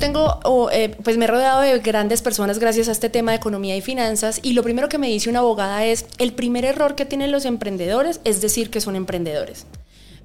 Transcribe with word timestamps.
tengo, 0.00 0.40
eh, 0.72 0.96
pues 1.04 1.16
me 1.16 1.26
he 1.26 1.28
rodeado 1.28 1.60
de 1.60 1.78
grandes 1.78 2.22
personas 2.22 2.58
gracias 2.58 2.88
a 2.88 2.92
este 2.92 3.08
tema 3.08 3.30
de 3.30 3.36
economía 3.36 3.76
y 3.76 3.80
finanzas 3.80 4.40
y 4.42 4.54
lo 4.54 4.64
primero 4.64 4.88
que 4.88 4.98
me 4.98 5.06
dice 5.06 5.30
una 5.30 5.38
abogada 5.38 5.84
es, 5.84 6.06
el 6.18 6.32
primer 6.32 6.64
error 6.64 6.96
que 6.96 7.04
tienen 7.04 7.30
los 7.30 7.44
emprendedores 7.44 8.20
es 8.24 8.40
decir 8.40 8.70
que 8.70 8.80
son 8.80 8.96
emprendedores. 8.96 9.66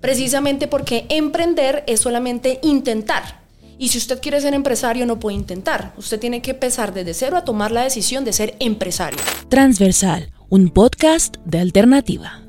Precisamente 0.01 0.67
porque 0.67 1.05
emprender 1.09 1.83
es 1.85 1.99
solamente 1.99 2.59
intentar. 2.63 3.43
Y 3.77 3.89
si 3.89 3.97
usted 3.97 4.21
quiere 4.21 4.39
ser 4.39 4.53
empresario, 4.53 5.05
no 5.05 5.19
puede 5.19 5.35
intentar. 5.35 5.93
Usted 5.97 6.19
tiene 6.19 6.41
que 6.41 6.51
empezar 6.51 6.93
desde 6.93 7.13
cero 7.13 7.37
a 7.37 7.43
tomar 7.43 7.71
la 7.71 7.83
decisión 7.83 8.23
de 8.23 8.33
ser 8.33 8.55
empresario. 8.59 9.19
Transversal, 9.49 10.31
un 10.49 10.69
podcast 10.69 11.35
de 11.45 11.59
alternativa. 11.59 12.41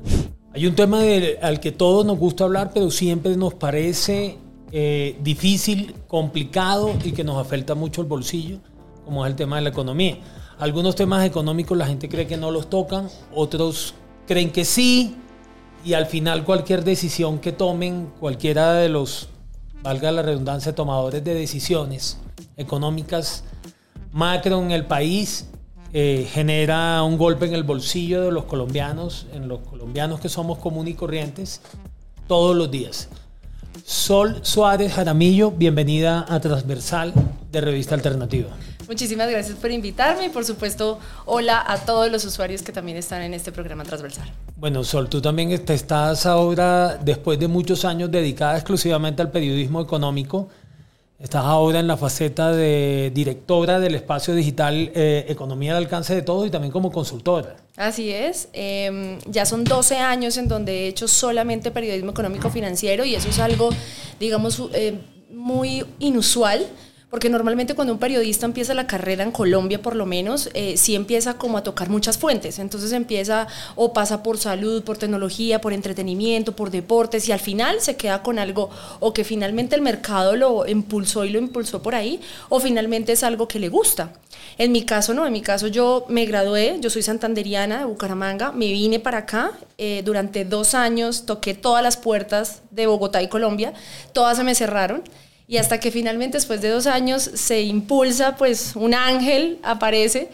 Hay 0.53 0.65
un 0.65 0.75
tema 0.75 1.01
al 1.41 1.59
que 1.59 1.71
todos 1.71 2.05
nos 2.05 2.17
gusta 2.17 2.45
hablar, 2.45 2.71
pero 2.73 2.89
siempre 2.89 3.35
nos 3.35 3.53
parece 3.53 4.37
eh, 4.71 5.17
difícil, 5.21 5.95
complicado 6.07 6.93
y 7.03 7.11
que 7.11 7.23
nos 7.23 7.37
afecta 7.37 7.75
mucho 7.75 8.01
el 8.01 8.07
bolsillo, 8.07 8.59
como 9.05 9.25
es 9.25 9.31
el 9.31 9.35
tema 9.35 9.57
de 9.57 9.63
la 9.63 9.69
economía. 9.69 10.17
Algunos 10.59 10.95
temas 10.95 11.25
económicos 11.25 11.77
la 11.77 11.87
gente 11.87 12.09
cree 12.09 12.27
que 12.27 12.37
no 12.37 12.51
los 12.51 12.69
tocan, 12.69 13.09
otros 13.33 13.93
creen 14.25 14.51
que 14.51 14.65
sí, 14.65 15.15
y 15.85 15.93
al 15.93 16.07
final 16.07 16.43
cualquier 16.43 16.83
decisión 16.83 17.39
que 17.39 17.51
tomen, 17.51 18.11
cualquiera 18.19 18.73
de 18.73 18.89
los 18.89 19.29
valga 19.83 20.11
la 20.11 20.21
redundancia, 20.21 20.75
tomadores 20.75 21.23
de 21.23 21.33
decisiones 21.33 22.17
económicas 22.57 23.43
macro 24.11 24.61
en 24.61 24.71
el 24.71 24.85
país, 24.85 25.47
eh, 25.93 26.27
genera 26.29 27.01
un 27.03 27.17
golpe 27.17 27.45
en 27.45 27.53
el 27.53 27.63
bolsillo 27.63 28.21
de 28.23 28.31
los 28.31 28.45
colombianos, 28.45 29.27
en 29.33 29.47
los 29.47 29.59
colombianos 29.59 30.19
que 30.19 30.27
somos 30.27 30.57
comunes 30.57 30.93
y 30.93 30.97
corrientes, 30.97 31.61
todos 32.27 32.55
los 32.55 32.69
días. 32.69 33.09
Sol 33.85 34.39
Suárez 34.43 34.93
Jaramillo, 34.93 35.51
bienvenida 35.51 36.25
a 36.27 36.39
Transversal 36.39 37.13
de 37.51 37.61
Revista 37.61 37.95
Alternativa. 37.95 38.49
Muchísimas 38.87 39.29
gracias 39.29 39.57
por 39.57 39.71
invitarme 39.71 40.27
y 40.27 40.29
por 40.29 40.45
supuesto 40.45 40.99
hola 41.25 41.63
a 41.65 41.77
todos 41.79 42.09
los 42.09 42.23
usuarios 42.23 42.61
que 42.61 42.71
también 42.71 42.97
están 42.97 43.21
en 43.21 43.33
este 43.33 43.51
programa 43.51 43.83
transversal. 43.83 44.31
Bueno, 44.55 44.83
Sol, 44.83 45.09
tú 45.09 45.21
también 45.21 45.51
estás 45.51 46.25
ahora, 46.25 46.97
después 46.97 47.37
de 47.39 47.47
muchos 47.47 47.83
años 47.83 48.09
dedicada 48.09 48.55
exclusivamente 48.55 49.21
al 49.21 49.31
periodismo 49.31 49.81
económico, 49.81 50.47
estás 51.19 51.43
ahora 51.45 51.79
en 51.79 51.87
la 51.87 51.97
faceta 51.97 52.51
de 52.51 53.11
directora 53.13 53.79
del 53.79 53.95
espacio 53.95 54.35
digital 54.35 54.91
eh, 54.93 55.25
Economía 55.29 55.71
al 55.71 55.83
alcance 55.83 56.13
de 56.13 56.21
todos 56.21 56.47
y 56.47 56.51
también 56.51 56.71
como 56.71 56.91
consultora. 56.91 57.55
Así 57.75 58.11
es, 58.11 58.49
em, 58.53 59.19
ya 59.25 59.45
son 59.45 59.63
12 59.63 59.97
años 59.97 60.37
en 60.37 60.47
donde 60.47 60.85
he 60.85 60.87
hecho 60.87 61.07
solamente 61.07 61.71
periodismo 61.71 62.11
económico 62.11 62.49
financiero 62.49 63.05
y 63.05 63.15
eso 63.15 63.29
es 63.29 63.39
algo, 63.39 63.69
digamos, 64.19 64.61
eh, 64.73 64.99
muy 65.31 65.85
inusual 65.99 66.67
porque 67.09 67.29
normalmente 67.29 67.73
cuando 67.73 67.93
un 67.93 67.99
periodista 67.99 68.45
empieza 68.45 68.73
la 68.73 68.85
carrera 68.85 69.23
en 69.23 69.31
Colombia, 69.31 69.81
por 69.81 69.95
lo 69.95 70.05
menos, 70.05 70.49
eh, 70.53 70.75
sí 70.75 70.93
empieza 70.93 71.35
como 71.35 71.57
a 71.57 71.63
tocar 71.63 71.89
muchas 71.89 72.17
fuentes. 72.17 72.59
Entonces 72.59 72.91
empieza 72.91 73.47
o 73.75 73.93
pasa 73.93 74.23
por 74.23 74.37
salud, 74.37 74.83
por 74.83 74.97
tecnología, 74.97 75.61
por 75.61 75.71
entretenimiento, 75.71 76.53
por 76.55 76.69
deportes 76.69 77.29
y 77.29 77.31
al 77.31 77.39
final 77.39 77.79
se 77.79 77.95
queda 77.95 78.21
con 78.23 78.39
algo 78.39 78.69
o 78.99 79.13
que 79.13 79.23
finalmente 79.23 79.75
el 79.75 79.81
mercado 79.81 80.35
lo 80.35 80.67
impulsó 80.67 81.23
y 81.23 81.29
lo 81.29 81.39
impulsó 81.39 81.81
por 81.81 81.95
ahí 81.95 82.19
o 82.49 82.59
finalmente 82.59 83.13
es 83.13 83.23
algo 83.23 83.47
que 83.47 83.59
le 83.59 83.69
gusta. 83.69 84.11
En 84.57 84.71
mi 84.71 84.83
caso 84.83 85.13
no, 85.13 85.25
en 85.25 85.33
mi 85.33 85.41
caso 85.41 85.67
yo 85.67 86.05
me 86.09 86.25
gradué, 86.25 86.77
yo 86.81 86.89
soy 86.89 87.03
santanderiana 87.03 87.79
de 87.79 87.85
Bucaramanga, 87.85 88.51
me 88.51 88.67
vine 88.67 88.99
para 88.99 89.19
acá, 89.19 89.51
eh, 89.77 90.01
durante 90.03 90.45
dos 90.45 90.73
años 90.73 91.25
toqué 91.25 91.53
todas 91.53 91.83
las 91.83 91.95
puertas 91.95 92.61
de 92.71 92.87
Bogotá 92.87 93.21
y 93.21 93.29
Colombia, 93.29 93.73
todas 94.13 94.37
se 94.37 94.43
me 94.43 94.55
cerraron 94.55 95.03
y 95.47 95.57
hasta 95.57 95.79
que 95.79 95.91
finalmente 95.91 96.37
después 96.37 96.61
de 96.61 96.69
dos 96.69 96.87
años 96.87 97.23
se 97.33 97.61
impulsa, 97.61 98.35
pues 98.35 98.75
un 98.75 98.93
ángel 98.93 99.59
aparece 99.63 100.29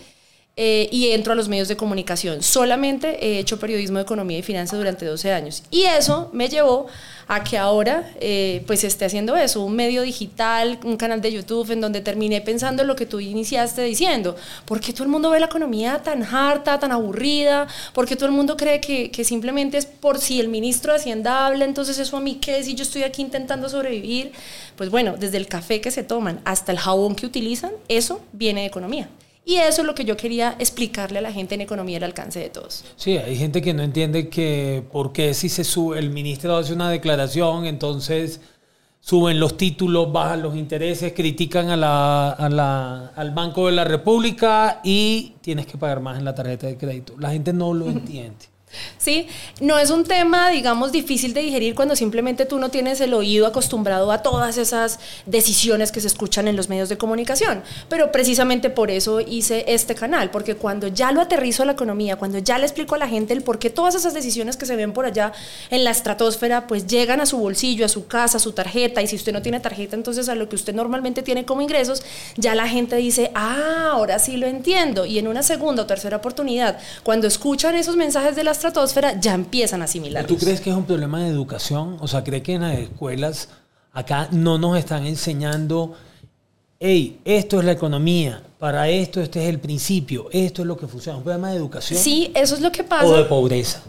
eh, 0.55 0.87
y 0.91 1.09
entro 1.09 1.33
a 1.33 1.35
los 1.35 1.49
medios 1.49 1.67
de 1.67 1.75
comunicación. 1.75 2.43
Solamente 2.43 3.25
he 3.25 3.39
hecho 3.39 3.57
periodismo 3.57 3.97
de 3.97 4.03
economía 4.03 4.37
y 4.37 4.43
finanzas 4.43 4.77
durante 4.77 5.03
12 5.03 5.31
años. 5.31 5.63
Y 5.71 5.85
eso 5.85 6.29
me 6.31 6.47
llevó 6.47 6.85
a 7.27 7.43
que 7.43 7.57
ahora 7.57 8.11
eh, 8.19 8.63
pues 8.67 8.83
esté 8.83 9.05
haciendo 9.05 9.35
eso, 9.35 9.63
un 9.63 9.75
medio 9.75 10.03
digital, 10.03 10.79
un 10.83 10.95
canal 10.95 11.21
de 11.21 11.31
YouTube 11.31 11.71
en 11.71 11.81
donde 11.81 12.01
terminé 12.01 12.39
pensando 12.41 12.83
en 12.83 12.87
lo 12.87 12.95
que 12.95 13.07
tú 13.07 13.19
iniciaste 13.19 13.81
diciendo, 13.81 14.35
¿por 14.65 14.79
qué 14.79 14.93
todo 14.93 15.05
el 15.05 15.09
mundo 15.09 15.31
ve 15.31 15.39
la 15.39 15.47
economía 15.47 16.03
tan 16.03 16.21
harta, 16.21 16.79
tan 16.79 16.91
aburrida? 16.91 17.67
¿Por 17.93 18.05
qué 18.07 18.15
todo 18.15 18.27
el 18.27 18.35
mundo 18.35 18.55
cree 18.55 18.79
que, 18.79 19.09
que 19.09 19.23
simplemente 19.23 19.79
es 19.79 19.87
por 19.87 20.19
si 20.19 20.39
el 20.39 20.49
ministro 20.49 20.93
de 20.93 20.99
Hacienda 20.99 21.47
habla, 21.47 21.65
entonces 21.65 21.97
eso 21.97 22.15
a 22.17 22.21
mí 22.21 22.35
qué, 22.35 22.63
si 22.63 22.75
yo 22.75 22.83
estoy 22.83 23.01
aquí 23.01 23.23
intentando 23.23 23.69
sobrevivir? 23.69 24.33
Pues 24.75 24.91
bueno, 24.91 25.15
desde 25.17 25.37
el 25.37 25.47
café 25.47 25.81
que 25.81 25.89
se 25.89 26.03
toman 26.03 26.41
hasta 26.45 26.71
el 26.71 26.77
jabón 26.77 27.15
que 27.15 27.25
utilizan, 27.25 27.71
eso 27.87 28.21
viene 28.33 28.61
de 28.61 28.67
economía. 28.67 29.09
Y 29.45 29.55
eso 29.57 29.81
es 29.81 29.87
lo 29.87 29.93
que 29.93 30.05
yo 30.05 30.15
quería 30.15 30.55
explicarle 30.59 31.19
a 31.19 31.21
la 31.21 31.33
gente 31.33 31.55
en 31.55 31.61
economía 31.61 31.97
al 31.97 32.03
alcance 32.03 32.39
de 32.39 32.49
todos. 32.49 32.85
Sí, 32.95 33.17
hay 33.17 33.35
gente 33.35 33.61
que 33.61 33.73
no 33.73 33.83
entiende 33.83 34.29
que 34.29 34.83
por 34.91 35.11
qué 35.11 35.33
si 35.33 35.49
se 35.49 35.63
sube, 35.63 35.99
el 35.99 36.11
ministro 36.11 36.55
hace 36.55 36.73
una 36.73 36.89
declaración, 36.89 37.65
entonces 37.65 38.39
suben 39.01 39.41
los 39.41 39.57
títulos, 39.57 40.13
bajan 40.13 40.41
los 40.43 40.55
intereses, 40.55 41.11
critican 41.11 41.69
a 41.69 41.75
la, 41.75 42.31
al 43.15 43.31
Banco 43.31 43.65
de 43.65 43.73
la 43.73 43.83
República 43.83 44.79
y 44.81 45.33
tienes 45.41 45.65
que 45.65 45.77
pagar 45.77 45.99
más 45.99 46.17
en 46.17 46.23
la 46.23 46.33
tarjeta 46.33 46.67
de 46.67 46.77
crédito. 46.77 47.15
La 47.19 47.31
gente 47.31 47.51
no 47.51 47.73
lo 47.73 47.87
entiende. 47.89 48.52
Sí, 48.97 49.27
no 49.59 49.79
es 49.79 49.89
un 49.89 50.03
tema, 50.03 50.49
digamos, 50.49 50.91
difícil 50.91 51.33
de 51.33 51.41
digerir 51.41 51.75
cuando 51.75 51.95
simplemente 51.95 52.45
tú 52.45 52.59
no 52.59 52.69
tienes 52.69 53.01
el 53.01 53.13
oído 53.13 53.47
acostumbrado 53.47 54.11
a 54.11 54.21
todas 54.21 54.57
esas 54.57 54.99
decisiones 55.25 55.91
que 55.91 56.01
se 56.01 56.07
escuchan 56.07 56.47
en 56.47 56.55
los 56.55 56.69
medios 56.69 56.89
de 56.89 56.97
comunicación. 56.97 57.63
Pero 57.89 58.11
precisamente 58.11 58.69
por 58.69 58.91
eso 58.91 59.19
hice 59.19 59.65
este 59.67 59.95
canal, 59.95 60.31
porque 60.31 60.55
cuando 60.55 60.87
ya 60.87 61.11
lo 61.11 61.21
aterrizo 61.21 61.63
a 61.63 61.65
la 61.65 61.73
economía, 61.73 62.15
cuando 62.15 62.39
ya 62.39 62.57
le 62.57 62.65
explico 62.65 62.95
a 62.95 62.97
la 62.97 63.07
gente 63.07 63.33
el 63.33 63.43
por 63.43 63.59
qué 63.59 63.69
todas 63.69 63.95
esas 63.95 64.13
decisiones 64.13 64.57
que 64.57 64.65
se 64.65 64.75
ven 64.75 64.93
por 64.93 65.05
allá 65.05 65.33
en 65.69 65.83
la 65.83 65.91
estratosfera, 65.91 66.67
pues 66.67 66.87
llegan 66.87 67.21
a 67.21 67.25
su 67.25 67.37
bolsillo, 67.37 67.85
a 67.85 67.89
su 67.89 68.07
casa, 68.07 68.37
a 68.37 68.39
su 68.39 68.53
tarjeta, 68.53 69.01
y 69.01 69.07
si 69.07 69.15
usted 69.15 69.33
no 69.33 69.41
tiene 69.41 69.59
tarjeta, 69.59 69.95
entonces 69.95 70.29
a 70.29 70.35
lo 70.35 70.49
que 70.49 70.55
usted 70.55 70.73
normalmente 70.73 71.21
tiene 71.21 71.45
como 71.45 71.61
ingresos, 71.61 72.03
ya 72.35 72.55
la 72.55 72.67
gente 72.67 72.95
dice, 72.95 73.31
ah, 73.35 73.89
ahora 73.91 74.19
sí 74.19 74.37
lo 74.37 74.47
entiendo. 74.47 75.05
Y 75.05 75.19
en 75.19 75.27
una 75.27 75.43
segunda 75.43 75.83
o 75.83 75.85
tercera 75.85 76.17
oportunidad, 76.17 76.79
cuando 77.03 77.27
escuchan 77.27 77.75
esos 77.75 77.95
mensajes 77.95 78.35
de 78.35 78.43
las 78.43 78.59
estratosfera 78.67 79.19
ya 79.19 79.33
empiezan 79.33 79.81
a 79.81 79.85
asimilar. 79.85 80.25
¿Tú 80.25 80.37
crees 80.37 80.61
que 80.61 80.69
es 80.69 80.75
un 80.75 80.85
problema 80.85 81.21
de 81.21 81.29
educación? 81.29 81.97
O 81.99 82.07
sea, 82.07 82.23
¿crees 82.23 82.43
que 82.43 82.53
en 82.53 82.61
las 82.61 82.77
escuelas 82.77 83.49
acá 83.91 84.29
no 84.31 84.57
nos 84.57 84.77
están 84.77 85.05
enseñando, 85.05 85.93
hey, 86.79 87.19
esto 87.25 87.59
es 87.59 87.65
la 87.65 87.73
economía, 87.73 88.41
para 88.59 88.87
esto 88.87 89.21
este 89.21 89.43
es 89.43 89.49
el 89.49 89.59
principio, 89.59 90.29
esto 90.31 90.61
es 90.61 90.67
lo 90.67 90.77
que 90.77 90.87
funciona? 90.87 91.17
¿Un 91.17 91.23
problema 91.23 91.49
de 91.51 91.57
educación? 91.57 91.99
Sí, 91.99 92.31
eso 92.33 92.55
es 92.55 92.61
lo 92.61 92.71
que 92.71 92.83
pasa. 92.83 93.05
¿O 93.05 93.17
de 93.17 93.25
pobreza? 93.25 93.81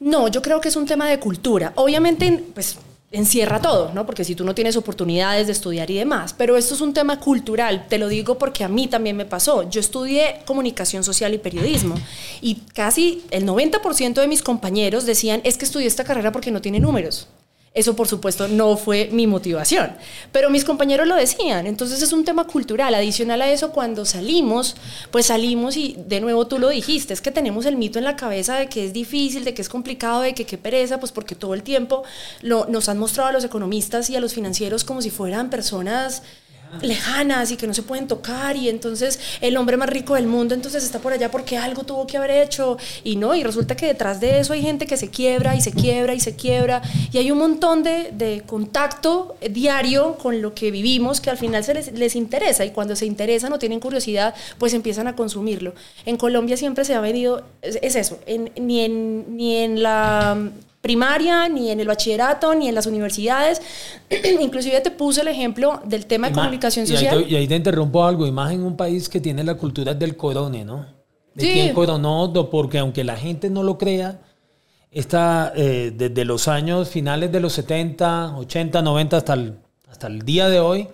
No, 0.00 0.28
yo 0.28 0.40
creo 0.40 0.60
que 0.60 0.68
es 0.68 0.76
un 0.76 0.86
tema 0.86 1.08
de 1.08 1.20
cultura. 1.20 1.74
Obviamente, 1.76 2.42
pues 2.54 2.78
encierra 3.12 3.60
todo, 3.60 3.92
¿no? 3.92 4.06
Porque 4.06 4.24
si 4.24 4.34
tú 4.34 4.44
no 4.44 4.54
tienes 4.54 4.76
oportunidades 4.76 5.46
de 5.46 5.52
estudiar 5.52 5.90
y 5.90 5.96
demás, 5.96 6.34
pero 6.36 6.56
esto 6.56 6.74
es 6.74 6.80
un 6.80 6.94
tema 6.94 7.18
cultural, 7.18 7.86
te 7.88 7.98
lo 7.98 8.08
digo 8.08 8.38
porque 8.38 8.62
a 8.62 8.68
mí 8.68 8.86
también 8.86 9.16
me 9.16 9.24
pasó. 9.24 9.68
Yo 9.68 9.80
estudié 9.80 10.42
comunicación 10.46 11.02
social 11.02 11.34
y 11.34 11.38
periodismo 11.38 11.96
y 12.40 12.56
casi 12.74 13.24
el 13.30 13.46
90% 13.46 14.14
de 14.14 14.28
mis 14.28 14.42
compañeros 14.42 15.06
decían, 15.06 15.40
es 15.44 15.58
que 15.58 15.64
estudié 15.64 15.86
esta 15.86 16.04
carrera 16.04 16.30
porque 16.30 16.50
no 16.50 16.60
tiene 16.60 16.78
números. 16.78 17.28
Eso, 17.72 17.94
por 17.94 18.08
supuesto, 18.08 18.48
no 18.48 18.76
fue 18.76 19.10
mi 19.12 19.28
motivación, 19.28 19.92
pero 20.32 20.50
mis 20.50 20.64
compañeros 20.64 21.06
lo 21.06 21.14
decían. 21.14 21.68
Entonces 21.68 22.02
es 22.02 22.12
un 22.12 22.24
tema 22.24 22.44
cultural. 22.48 22.92
Adicional 22.96 23.40
a 23.42 23.50
eso, 23.50 23.70
cuando 23.70 24.04
salimos, 24.04 24.74
pues 25.12 25.26
salimos 25.26 25.76
y 25.76 25.96
de 25.96 26.20
nuevo 26.20 26.48
tú 26.48 26.58
lo 26.58 26.68
dijiste, 26.68 27.14
es 27.14 27.20
que 27.20 27.30
tenemos 27.30 27.66
el 27.66 27.76
mito 27.76 28.00
en 28.00 28.04
la 28.04 28.16
cabeza 28.16 28.56
de 28.56 28.66
que 28.66 28.86
es 28.86 28.92
difícil, 28.92 29.44
de 29.44 29.54
que 29.54 29.62
es 29.62 29.68
complicado, 29.68 30.22
de 30.22 30.34
que 30.34 30.46
qué 30.46 30.58
pereza, 30.58 30.98
pues 30.98 31.12
porque 31.12 31.36
todo 31.36 31.54
el 31.54 31.62
tiempo 31.62 32.02
lo, 32.42 32.66
nos 32.66 32.88
han 32.88 32.98
mostrado 32.98 33.28
a 33.28 33.32
los 33.32 33.44
economistas 33.44 34.10
y 34.10 34.16
a 34.16 34.20
los 34.20 34.34
financieros 34.34 34.82
como 34.82 35.00
si 35.00 35.10
fueran 35.10 35.48
personas 35.48 36.24
lejanas 36.82 37.50
y 37.50 37.56
que 37.56 37.66
no 37.66 37.74
se 37.74 37.82
pueden 37.82 38.06
tocar 38.06 38.56
y 38.56 38.68
entonces 38.68 39.18
el 39.40 39.56
hombre 39.56 39.76
más 39.76 39.88
rico 39.88 40.14
del 40.14 40.26
mundo 40.26 40.54
entonces 40.54 40.84
está 40.84 40.98
por 40.98 41.12
allá 41.12 41.30
porque 41.30 41.56
algo 41.58 41.84
tuvo 41.84 42.06
que 42.06 42.16
haber 42.16 42.30
hecho 42.30 42.78
y 43.04 43.16
no, 43.16 43.34
y 43.34 43.42
resulta 43.42 43.76
que 43.76 43.86
detrás 43.86 44.20
de 44.20 44.40
eso 44.40 44.52
hay 44.52 44.62
gente 44.62 44.86
que 44.86 44.96
se 44.96 45.10
quiebra 45.10 45.54
y 45.56 45.60
se 45.60 45.72
quiebra 45.72 46.14
y 46.14 46.20
se 46.20 46.36
quiebra 46.36 46.82
y 47.12 47.18
hay 47.18 47.30
un 47.30 47.38
montón 47.38 47.82
de, 47.82 48.10
de 48.12 48.42
contacto 48.46 49.36
diario 49.50 50.16
con 50.16 50.40
lo 50.40 50.54
que 50.54 50.70
vivimos 50.70 51.20
que 51.20 51.30
al 51.30 51.38
final 51.38 51.64
se 51.64 51.74
les, 51.74 51.92
les, 51.92 52.16
interesa 52.16 52.64
y 52.64 52.70
cuando 52.70 52.96
se 52.96 53.06
interesan 53.06 53.52
o 53.52 53.58
tienen 53.58 53.80
curiosidad 53.80 54.34
pues 54.58 54.74
empiezan 54.74 55.06
a 55.06 55.16
consumirlo. 55.16 55.74
En 56.06 56.16
Colombia 56.16 56.56
siempre 56.56 56.84
se 56.84 56.94
ha 56.94 57.00
venido, 57.00 57.44
es, 57.62 57.78
es 57.82 57.96
eso, 57.96 58.18
ni, 58.60 58.80
en, 58.80 59.36
ni 59.36 59.56
en 59.56 59.82
la 59.82 60.50
primaria, 60.80 61.48
ni 61.48 61.70
en 61.70 61.80
el 61.80 61.86
bachillerato, 61.86 62.54
ni 62.54 62.68
en 62.68 62.74
las 62.74 62.86
universidades. 62.86 63.60
Inclusive 64.40 64.80
te 64.80 64.90
puse 64.90 65.20
el 65.20 65.28
ejemplo 65.28 65.80
del 65.84 66.06
tema 66.06 66.28
de 66.28 66.34
comunicación 66.34 66.86
social. 66.86 67.26
Y 67.28 67.36
ahí, 67.36 67.46
te, 67.46 67.56
interrumpo 67.56 68.04
algo, 68.04 68.26
y 68.26 68.32
más 68.32 68.52
en 68.52 68.62
un 68.62 68.76
país 68.76 69.08
que 69.08 69.20
tiene 69.20 69.44
la 69.44 69.54
cultura 69.54 69.94
del 69.94 70.16
corone, 70.16 70.64
¿no? 70.64 70.86
De 71.34 71.44
sí. 71.44 71.52
quién 71.52 71.74
coronó, 71.74 72.32
porque 72.50 72.78
aunque 72.78 73.04
la 73.04 73.16
gente 73.16 73.50
no 73.50 73.62
lo 73.62 73.78
crea, 73.78 74.20
está 74.90 75.52
eh, 75.54 75.92
desde 75.94 76.24
los 76.24 76.48
años 76.48 76.88
finales 76.88 77.30
de 77.30 77.40
los 77.40 77.52
70, 77.52 78.36
80, 78.36 78.82
90 78.82 79.16
hasta 79.16 79.34
el, 79.34 79.54
hasta 79.88 80.06
el 80.06 80.22
día 80.22 80.48
de 80.48 80.60
hoy, 80.60 80.88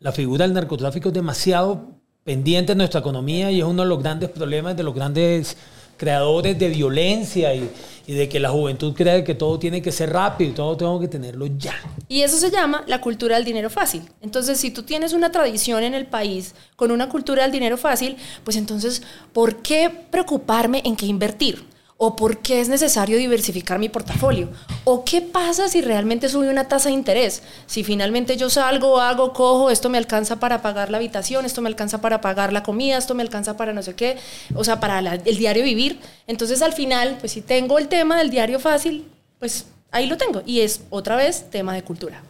La 0.00 0.10
figura 0.10 0.44
del 0.44 0.54
narcotráfico 0.54 1.08
es 1.10 1.14
demasiado 1.14 1.92
pendiente 2.24 2.72
de 2.72 2.76
nuestra 2.76 3.00
economía 3.00 3.50
y 3.52 3.60
es 3.60 3.64
uno 3.64 3.82
de 3.82 3.88
los 3.88 4.02
grandes 4.02 4.30
problemas 4.30 4.76
de 4.76 4.82
los 4.82 4.94
grandes 4.94 5.56
creadores 5.96 6.58
de 6.58 6.68
violencia 6.68 7.54
y, 7.54 7.70
de 8.06 8.28
que 8.28 8.40
la 8.40 8.50
juventud 8.50 8.92
cree 8.94 9.24
que 9.24 9.34
todo 9.34 9.58
tiene 9.58 9.80
que 9.80 9.90
ser 9.90 10.12
rápido 10.12 10.50
y 10.50 10.54
todo 10.54 10.76
tengo 10.76 11.00
que 11.00 11.08
tenerlo 11.08 11.46
ya. 11.46 11.74
Y 12.08 12.22
eso 12.22 12.36
se 12.36 12.50
llama 12.50 12.84
la 12.86 13.00
cultura 13.00 13.36
del 13.36 13.44
dinero 13.44 13.70
fácil. 13.70 14.02
Entonces, 14.20 14.58
si 14.58 14.70
tú 14.70 14.82
tienes 14.82 15.12
una 15.14 15.32
tradición 15.32 15.82
en 15.82 15.94
el 15.94 16.06
país 16.06 16.54
con 16.76 16.90
una 16.90 17.08
cultura 17.08 17.42
del 17.44 17.52
dinero 17.52 17.78
fácil, 17.78 18.16
pues 18.44 18.56
entonces, 18.56 19.02
¿por 19.32 19.62
qué 19.62 19.90
preocuparme 20.10 20.82
en 20.84 20.96
qué 20.96 21.06
invertir? 21.06 21.71
¿O 22.04 22.16
por 22.16 22.38
qué 22.38 22.60
es 22.60 22.68
necesario 22.68 23.16
diversificar 23.16 23.78
mi 23.78 23.88
portafolio? 23.88 24.48
¿O 24.82 25.04
qué 25.04 25.20
pasa 25.20 25.68
si 25.68 25.82
realmente 25.82 26.28
sube 26.28 26.50
una 26.50 26.66
tasa 26.66 26.88
de 26.88 26.96
interés? 26.96 27.44
Si 27.66 27.84
finalmente 27.84 28.36
yo 28.36 28.50
salgo, 28.50 28.98
hago, 28.98 29.32
cojo, 29.32 29.70
esto 29.70 29.88
me 29.88 29.98
alcanza 29.98 30.40
para 30.40 30.62
pagar 30.62 30.90
la 30.90 30.96
habitación, 30.96 31.44
esto 31.44 31.62
me 31.62 31.68
alcanza 31.68 32.00
para 32.00 32.20
pagar 32.20 32.52
la 32.52 32.64
comida, 32.64 32.98
esto 32.98 33.14
me 33.14 33.22
alcanza 33.22 33.56
para 33.56 33.72
no 33.72 33.84
sé 33.84 33.94
qué, 33.94 34.16
o 34.56 34.64
sea, 34.64 34.80
para 34.80 34.98
el 34.98 35.36
diario 35.38 35.62
vivir. 35.62 36.00
Entonces 36.26 36.60
al 36.60 36.72
final, 36.72 37.18
pues 37.20 37.30
si 37.30 37.40
tengo 37.40 37.78
el 37.78 37.86
tema 37.86 38.18
del 38.18 38.30
diario 38.30 38.58
fácil, 38.58 39.06
pues 39.38 39.66
ahí 39.92 40.08
lo 40.08 40.16
tengo. 40.16 40.42
Y 40.44 40.62
es 40.62 40.82
otra 40.90 41.14
vez 41.14 41.50
tema 41.52 41.72
de 41.72 41.84
cultura. 41.84 42.24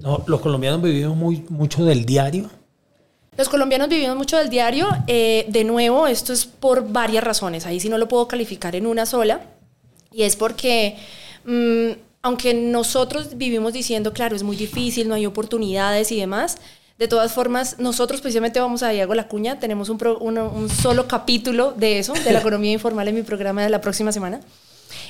No, 0.00 0.22
los 0.26 0.42
colombianos 0.42 0.82
vivimos 0.82 1.16
muy, 1.16 1.46
mucho 1.48 1.82
del 1.86 2.04
diario. 2.04 2.50
Los 3.36 3.48
colombianos 3.48 3.88
vivimos 3.88 4.16
mucho 4.16 4.36
del 4.36 4.48
diario. 4.48 4.88
Eh, 5.06 5.44
de 5.48 5.64
nuevo, 5.64 6.06
esto 6.06 6.32
es 6.32 6.46
por 6.46 6.92
varias 6.92 7.24
razones. 7.24 7.66
Ahí 7.66 7.80
sí 7.80 7.88
no 7.88 7.98
lo 7.98 8.08
puedo 8.08 8.28
calificar 8.28 8.76
en 8.76 8.86
una 8.86 9.06
sola. 9.06 9.40
Y 10.12 10.22
es 10.22 10.36
porque, 10.36 10.96
mm, 11.44 11.98
aunque 12.22 12.54
nosotros 12.54 13.36
vivimos 13.36 13.72
diciendo, 13.72 14.12
claro, 14.12 14.36
es 14.36 14.44
muy 14.44 14.56
difícil, 14.56 15.08
no 15.08 15.14
hay 15.14 15.26
oportunidades 15.26 16.12
y 16.12 16.20
demás, 16.20 16.58
de 16.98 17.08
todas 17.08 17.32
formas, 17.32 17.80
nosotros 17.80 18.20
precisamente 18.20 18.60
vamos 18.60 18.84
a 18.84 18.90
Diego 18.90 19.16
La 19.16 19.26
Cuña, 19.26 19.58
tenemos 19.58 19.88
un, 19.88 19.98
un, 20.20 20.70
solo 20.70 21.08
capítulo 21.08 21.72
de 21.72 21.98
eso, 21.98 22.12
de 22.12 22.32
la 22.32 22.38
economía 22.38 22.70
informal 22.70 23.08
en 23.08 23.16
mi 23.16 23.22
programa 23.22 23.64
de 23.64 23.70
la 23.70 23.80
próxima 23.80 24.12
semana. 24.12 24.40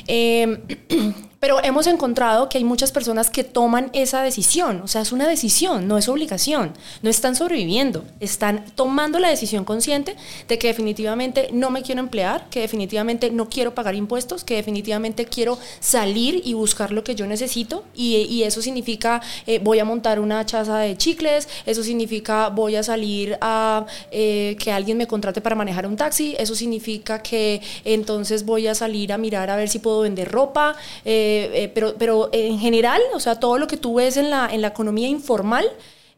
Eh, 0.07 0.61
pero 1.45 1.63
hemos 1.63 1.87
encontrado 1.87 2.49
que 2.49 2.57
hay 2.57 2.65
muchas 2.65 2.91
personas 2.91 3.29
que 3.29 3.45
toman 3.45 3.91
esa 3.93 4.23
decisión, 4.23 4.81
o 4.83 4.89
sea, 4.89 5.03
es 5.03 5.13
una 5.13 5.29
decisión, 5.29 5.87
no 5.87 5.99
es 5.99 6.09
obligación, 6.09 6.73
no 7.03 7.11
están 7.11 7.37
sobreviviendo, 7.37 8.03
están 8.19 8.65
tomando 8.75 9.19
la 9.19 9.29
decisión 9.29 9.67
consciente 9.67 10.17
de 10.49 10.59
que 10.59 10.69
definitivamente 10.69 11.51
no 11.53 11.69
me 11.69 11.83
quiero 11.83 12.01
emplear, 12.01 12.49
que 12.49 12.61
definitivamente 12.61 13.31
no 13.31 13.51
quiero 13.51 13.75
pagar 13.75 13.95
impuestos, 13.95 14.43
que 14.43 14.55
definitivamente 14.55 15.27
quiero 15.27 15.59
salir 15.81 16.41
y 16.47 16.55
buscar 16.55 16.93
lo 16.93 17.05
que 17.05 17.15
yo 17.15 17.27
necesito 17.27 17.85
y, 17.95 18.43
eso 18.45 18.63
significa 18.63 19.21
eh, 19.47 19.59
voy 19.63 19.81
a 19.81 19.85
montar 19.85 20.21
una 20.21 20.47
chaza 20.47 20.79
de 20.79 20.97
chicles, 20.97 21.47
eso 21.67 21.83
significa 21.83 22.49
voy 22.49 22.77
a 22.77 22.83
salir 22.83 23.37
a 23.43 23.85
eh, 24.11 24.57
que 24.59 24.73
alguien 24.73 24.97
me 24.97 25.07
contrate 25.07 25.43
para 25.43 25.55
manejar 25.55 25.87
un 25.87 25.97
taxi, 25.97 26.37
eso 26.39 26.55
significa 26.55 27.21
que 27.21 27.61
entonces 27.85 28.47
voy 28.47 28.67
a 28.67 28.75
salir 28.75 29.13
a 29.13 29.19
mirar 29.19 29.51
a 29.51 29.57
ver 29.57 29.69
si 29.69 29.79
puedo 29.79 30.01
vender 30.01 30.31
ropa. 30.33 30.75
Eh, 31.05 31.34
eh, 31.35 31.71
pero, 31.75 31.95
pero 31.99 32.29
en 32.33 32.59
general, 32.59 33.01
o 33.15 33.21
sea, 33.21 33.41
todo 33.41 33.59
lo 33.59 33.67
que 33.67 33.77
tú 33.77 33.95
ves 33.95 34.17
en 34.17 34.31
la, 34.31 34.49
en 34.53 34.63
la 34.63 34.69
economía 34.69 35.09
informal, 35.09 35.67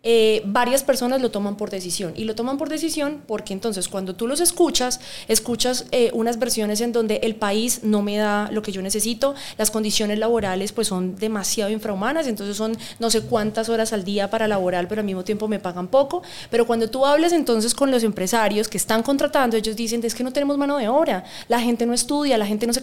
eh, 0.09 0.43
varias 0.45 0.85
personas 0.85 1.21
lo 1.21 1.33
toman 1.33 1.57
por 1.57 1.69
decisión. 1.69 2.13
Y 2.15 2.27
lo 2.27 2.37
toman 2.37 2.59
por 2.59 2.69
decisión 2.69 3.23
porque 3.27 3.53
entonces 3.53 3.89
cuando 3.89 4.15
tú 4.15 4.29
los 4.29 4.39
escuchas, 4.39 5.01
escuchas 5.27 5.87
eh, 5.91 6.13
unas 6.15 6.39
versiones 6.39 6.81
en 6.81 6.93
donde 6.93 7.17
el 7.25 7.35
país 7.35 7.81
no 7.83 8.03
me 8.03 8.17
da 8.17 8.49
lo 8.53 8.63
que 8.63 8.71
yo 8.71 8.83
necesito, 8.83 9.35
las 9.59 9.73
condiciones 9.73 10.21
laborales 10.21 10.71
pues 10.71 10.87
son 10.87 11.17
demasiado 11.17 11.73
infrahumanas, 11.73 12.29
entonces 12.29 12.57
son 12.57 12.79
no 13.01 13.11
sé 13.11 13.23
cuántas 13.23 13.69
horas 13.69 13.93
al 13.93 14.05
día 14.05 14.31
para 14.31 14.47
laborar, 14.47 14.87
pero 14.87 15.01
al 15.01 15.07
mismo 15.07 15.25
tiempo 15.25 15.49
me 15.49 15.59
pagan 15.59 15.89
poco. 15.89 16.23
Pero 16.51 16.69
cuando 16.69 16.89
tú 16.89 17.05
hables 17.05 17.33
entonces 17.33 17.75
con 17.75 17.91
los 17.91 18.05
empresarios 18.05 18.69
que 18.69 18.77
están 18.77 19.03
contratando, 19.03 19.57
ellos 19.57 19.75
dicen, 19.75 20.05
es 20.05 20.15
que 20.15 20.23
no 20.23 20.33
tenemos 20.33 20.57
mano 20.57 20.77
de 20.77 20.87
obra, 20.87 21.25
la 21.49 21.59
gente 21.59 21.85
no 21.85 21.95
estudia, 21.95 22.39
la 22.39 22.47
gente 22.47 22.65
no 22.69 22.73
se, 22.73 22.81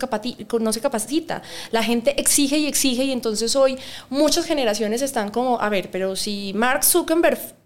no 0.60 0.74
se 0.74 0.82
capacita, 0.82 1.42
la 1.72 1.84
gente 1.84 2.20
exige 2.20 2.58
y 2.58 2.68
exige 2.68 3.06
y 3.06 3.14
entonces 3.14 3.56
hoy 3.56 3.78
muchas 4.10 4.44
generaciones 4.46 5.02
están 5.02 5.32
como, 5.32 5.62
a 5.62 5.70
ver, 5.70 5.90
pero 5.90 6.18
si 6.18 6.52
Mark 6.54 6.84
Zuckerberg 6.84 7.13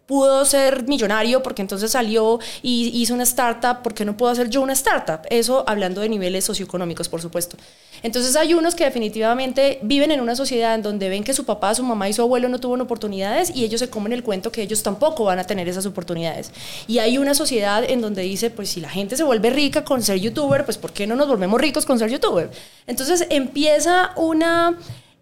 pudo 0.07 0.45
ser 0.45 0.87
millonario 0.87 1.43
porque 1.43 1.61
entonces 1.61 1.91
salió 1.91 2.39
y 2.63 2.89
hizo 2.99 3.13
una 3.13 3.23
startup, 3.23 3.83
¿por 3.83 3.93
qué 3.93 4.05
no 4.05 4.15
puedo 4.15 4.31
hacer 4.31 4.49
yo 4.49 4.61
una 4.61 4.73
startup? 4.73 5.19
Eso 5.29 5.65
hablando 5.67 6.01
de 6.01 6.09
niveles 6.09 6.45
socioeconómicos, 6.45 7.09
por 7.09 7.21
supuesto. 7.21 7.57
Entonces 8.03 8.35
hay 8.37 8.53
unos 8.53 8.73
que 8.73 8.85
definitivamente 8.85 9.79
viven 9.81 10.11
en 10.11 10.21
una 10.21 10.35
sociedad 10.35 10.75
en 10.75 10.81
donde 10.81 11.09
ven 11.09 11.25
que 11.25 11.33
su 11.33 11.45
papá, 11.45 11.75
su 11.75 11.83
mamá 11.83 12.07
y 12.07 12.13
su 12.13 12.21
abuelo 12.21 12.47
no 12.47 12.59
tuvieron 12.59 12.81
oportunidades 12.81 13.53
y 13.53 13.65
ellos 13.65 13.81
se 13.81 13.89
comen 13.89 14.13
el 14.13 14.23
cuento 14.23 14.51
que 14.51 14.61
ellos 14.61 14.81
tampoco 14.81 15.25
van 15.25 15.39
a 15.39 15.43
tener 15.43 15.67
esas 15.67 15.85
oportunidades. 15.85 16.51
Y 16.87 16.99
hay 16.99 17.17
una 17.17 17.33
sociedad 17.33 17.83
en 17.83 17.99
donde 17.99 18.21
dice, 18.21 18.49
pues 18.49 18.69
si 18.69 18.79
la 18.79 18.89
gente 18.89 19.17
se 19.17 19.23
vuelve 19.23 19.49
rica 19.49 19.83
con 19.83 20.01
ser 20.01 20.19
youtuber, 20.19 20.63
pues 20.63 20.77
¿por 20.77 20.93
qué 20.93 21.05
no 21.05 21.17
nos 21.17 21.27
volvemos 21.27 21.59
ricos 21.59 21.85
con 21.85 21.99
ser 21.99 22.09
youtuber? 22.09 22.49
Entonces 22.85 23.27
empieza 23.29 24.11
una 24.15 24.77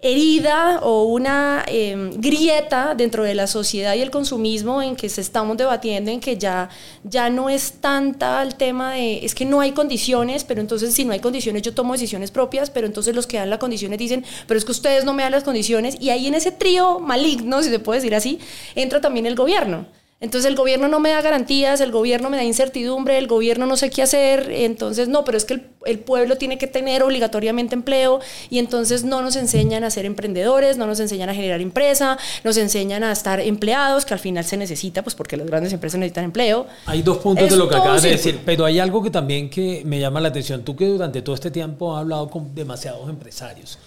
herida 0.05 0.79
o 0.83 1.05
una 1.05 1.65
em, 1.67 2.11
grieta 2.11 2.93
dentro 2.93 3.23
de 3.23 3.33
la 3.33 3.47
sociedad 3.47 3.95
y 3.95 4.01
el 4.01 4.11
consumismo 4.11 4.83
en 4.83 4.95
que 4.95 5.09
se 5.09 5.19
estamos 5.19 5.57
debatiendo, 5.57 6.11
en 6.11 6.19
que 6.19 6.37
ya, 6.37 6.69
ya 7.03 7.31
no 7.31 7.49
es 7.49 7.73
tanta 7.81 8.43
el 8.43 8.53
tema 8.53 8.93
de, 8.93 9.25
es 9.25 9.33
que 9.33 9.45
no 9.45 9.61
hay 9.61 9.71
condiciones, 9.71 10.43
pero 10.43 10.61
entonces 10.61 10.93
si 10.93 11.05
no 11.05 11.13
hay 11.13 11.19
condiciones 11.19 11.63
yo 11.63 11.73
tomo 11.73 11.93
decisiones 11.93 12.29
propias, 12.29 12.69
pero 12.69 12.85
entonces 12.85 13.15
los 13.15 13.25
que 13.25 13.37
dan 13.37 13.49
las 13.49 13.57
condiciones 13.57 13.97
dicen, 13.97 14.23
pero 14.47 14.59
es 14.59 14.65
que 14.65 14.73
ustedes 14.73 15.05
no 15.05 15.13
me 15.13 15.23
dan 15.23 15.31
las 15.31 15.43
condiciones, 15.43 15.97
y 15.99 16.11
ahí 16.11 16.27
en 16.27 16.35
ese 16.35 16.51
trío 16.51 16.99
maligno, 16.99 17.63
si 17.63 17.69
se 17.69 17.79
puede 17.79 17.99
decir 17.99 18.13
así, 18.13 18.39
entra 18.75 19.01
también 19.01 19.25
el 19.25 19.35
gobierno. 19.35 19.87
Entonces 20.25 20.49
el 20.49 20.55
gobierno 20.55 20.87
no 20.87 20.99
me 20.99 21.11
da 21.11 21.21
garantías, 21.21 21.79
el 21.81 21.91
gobierno 21.91 22.31
me 22.31 22.37
da 22.37 22.43
incertidumbre, 22.43 23.19
el 23.19 23.27
gobierno 23.27 23.67
no 23.67 23.77
sé 23.77 23.91
qué 23.91 24.01
hacer, 24.01 24.49
entonces 24.49 25.07
no, 25.07 25.23
pero 25.23 25.37
es 25.37 25.45
que 25.45 25.61
el, 25.85 25.99
pueblo 25.99 26.35
tiene 26.35 26.57
que 26.57 26.65
tener 26.65 27.03
obligatoriamente 27.03 27.75
empleo 27.75 28.19
y 28.49 28.57
entonces 28.57 29.03
no 29.03 29.21
nos 29.21 29.35
enseñan 29.35 29.83
a 29.83 29.91
ser 29.91 30.03
emprendedores, 30.05 30.77
no 30.77 30.87
nos 30.87 30.99
enseñan 30.99 31.29
a 31.29 31.35
generar 31.35 31.61
empresa, 31.61 32.17
nos 32.43 32.57
enseñan 32.57 33.03
a 33.03 33.11
estar 33.11 33.39
empleados, 33.39 34.03
que 34.03 34.15
al 34.15 34.19
final 34.19 34.43
se 34.45 34.57
necesita, 34.57 35.03
pues 35.03 35.13
porque 35.13 35.37
las 35.37 35.45
grandes 35.45 35.71
empresas 35.73 35.99
necesitan 35.99 36.23
empleo. 36.23 36.65
Hay 36.87 37.03
dos 37.03 37.19
puntos 37.19 37.47
de 37.47 37.55
lo 37.55 37.69
que 37.69 37.75
acabas 37.75 38.01
de 38.01 38.09
decir, 38.09 38.39
pero 38.43 38.65
hay 38.65 38.79
algo 38.79 39.03
que 39.03 39.11
también 39.11 39.47
que 39.47 39.83
me 39.85 39.99
llama 39.99 40.19
la 40.19 40.29
atención, 40.29 40.63
tú 40.63 40.75
que 40.75 40.87
durante 40.87 41.21
todo 41.21 41.35
este 41.35 41.51
tiempo 41.51 41.95
has 41.95 42.01
hablado 42.01 42.31
con 42.31 42.55
demasiados 42.55 43.07
empresarios, 43.07 43.77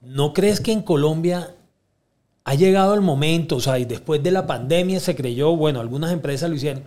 ¿no 0.00 0.32
crees 0.32 0.60
que 0.60 0.72
en 0.72 0.80
Colombia 0.80 1.50
ha 2.44 2.54
llegado 2.54 2.94
el 2.94 3.00
momento, 3.00 3.56
o 3.56 3.60
sea, 3.60 3.78
y 3.78 3.86
después 3.86 4.22
de 4.22 4.30
la 4.30 4.46
pandemia 4.46 5.00
se 5.00 5.16
creyó, 5.16 5.56
bueno, 5.56 5.80
algunas 5.80 6.12
empresas 6.12 6.50
lo 6.50 6.56
hicieron, 6.56 6.84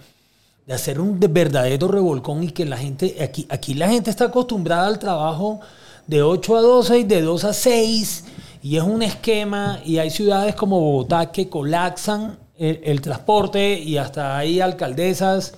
de 0.68 0.74
hacer 0.74 1.00
un 1.00 1.20
verdadero 1.20 1.88
revolcón 1.88 2.44
y 2.44 2.52
que 2.52 2.66
la 2.66 2.78
gente, 2.78 3.18
aquí, 3.22 3.48
aquí 3.50 3.74
la 3.74 3.90
gente 3.90 4.10
está 4.10 4.26
acostumbrada 4.26 4.86
al 4.86 5.00
trabajo 5.00 5.60
de 6.06 6.22
8 6.22 6.58
a 6.58 6.62
12 6.62 7.00
y 7.00 7.04
de 7.06 7.22
2 7.22 7.44
a 7.44 7.54
6, 7.54 8.26
y 8.62 8.78
es 8.78 8.84
un 8.84 9.02
esquema, 9.02 9.80
y 9.84 9.98
hay 9.98 10.12
ciudades 10.12 10.56
como 10.56 10.80
Bogotá 10.80 11.32
que 11.32 11.50
colapsan 11.50 12.38
el, 12.58 13.02
transporte 13.02 13.80
y 13.80 13.98
hasta 13.98 14.36
hay 14.38 14.60
alcaldesas 14.62 15.54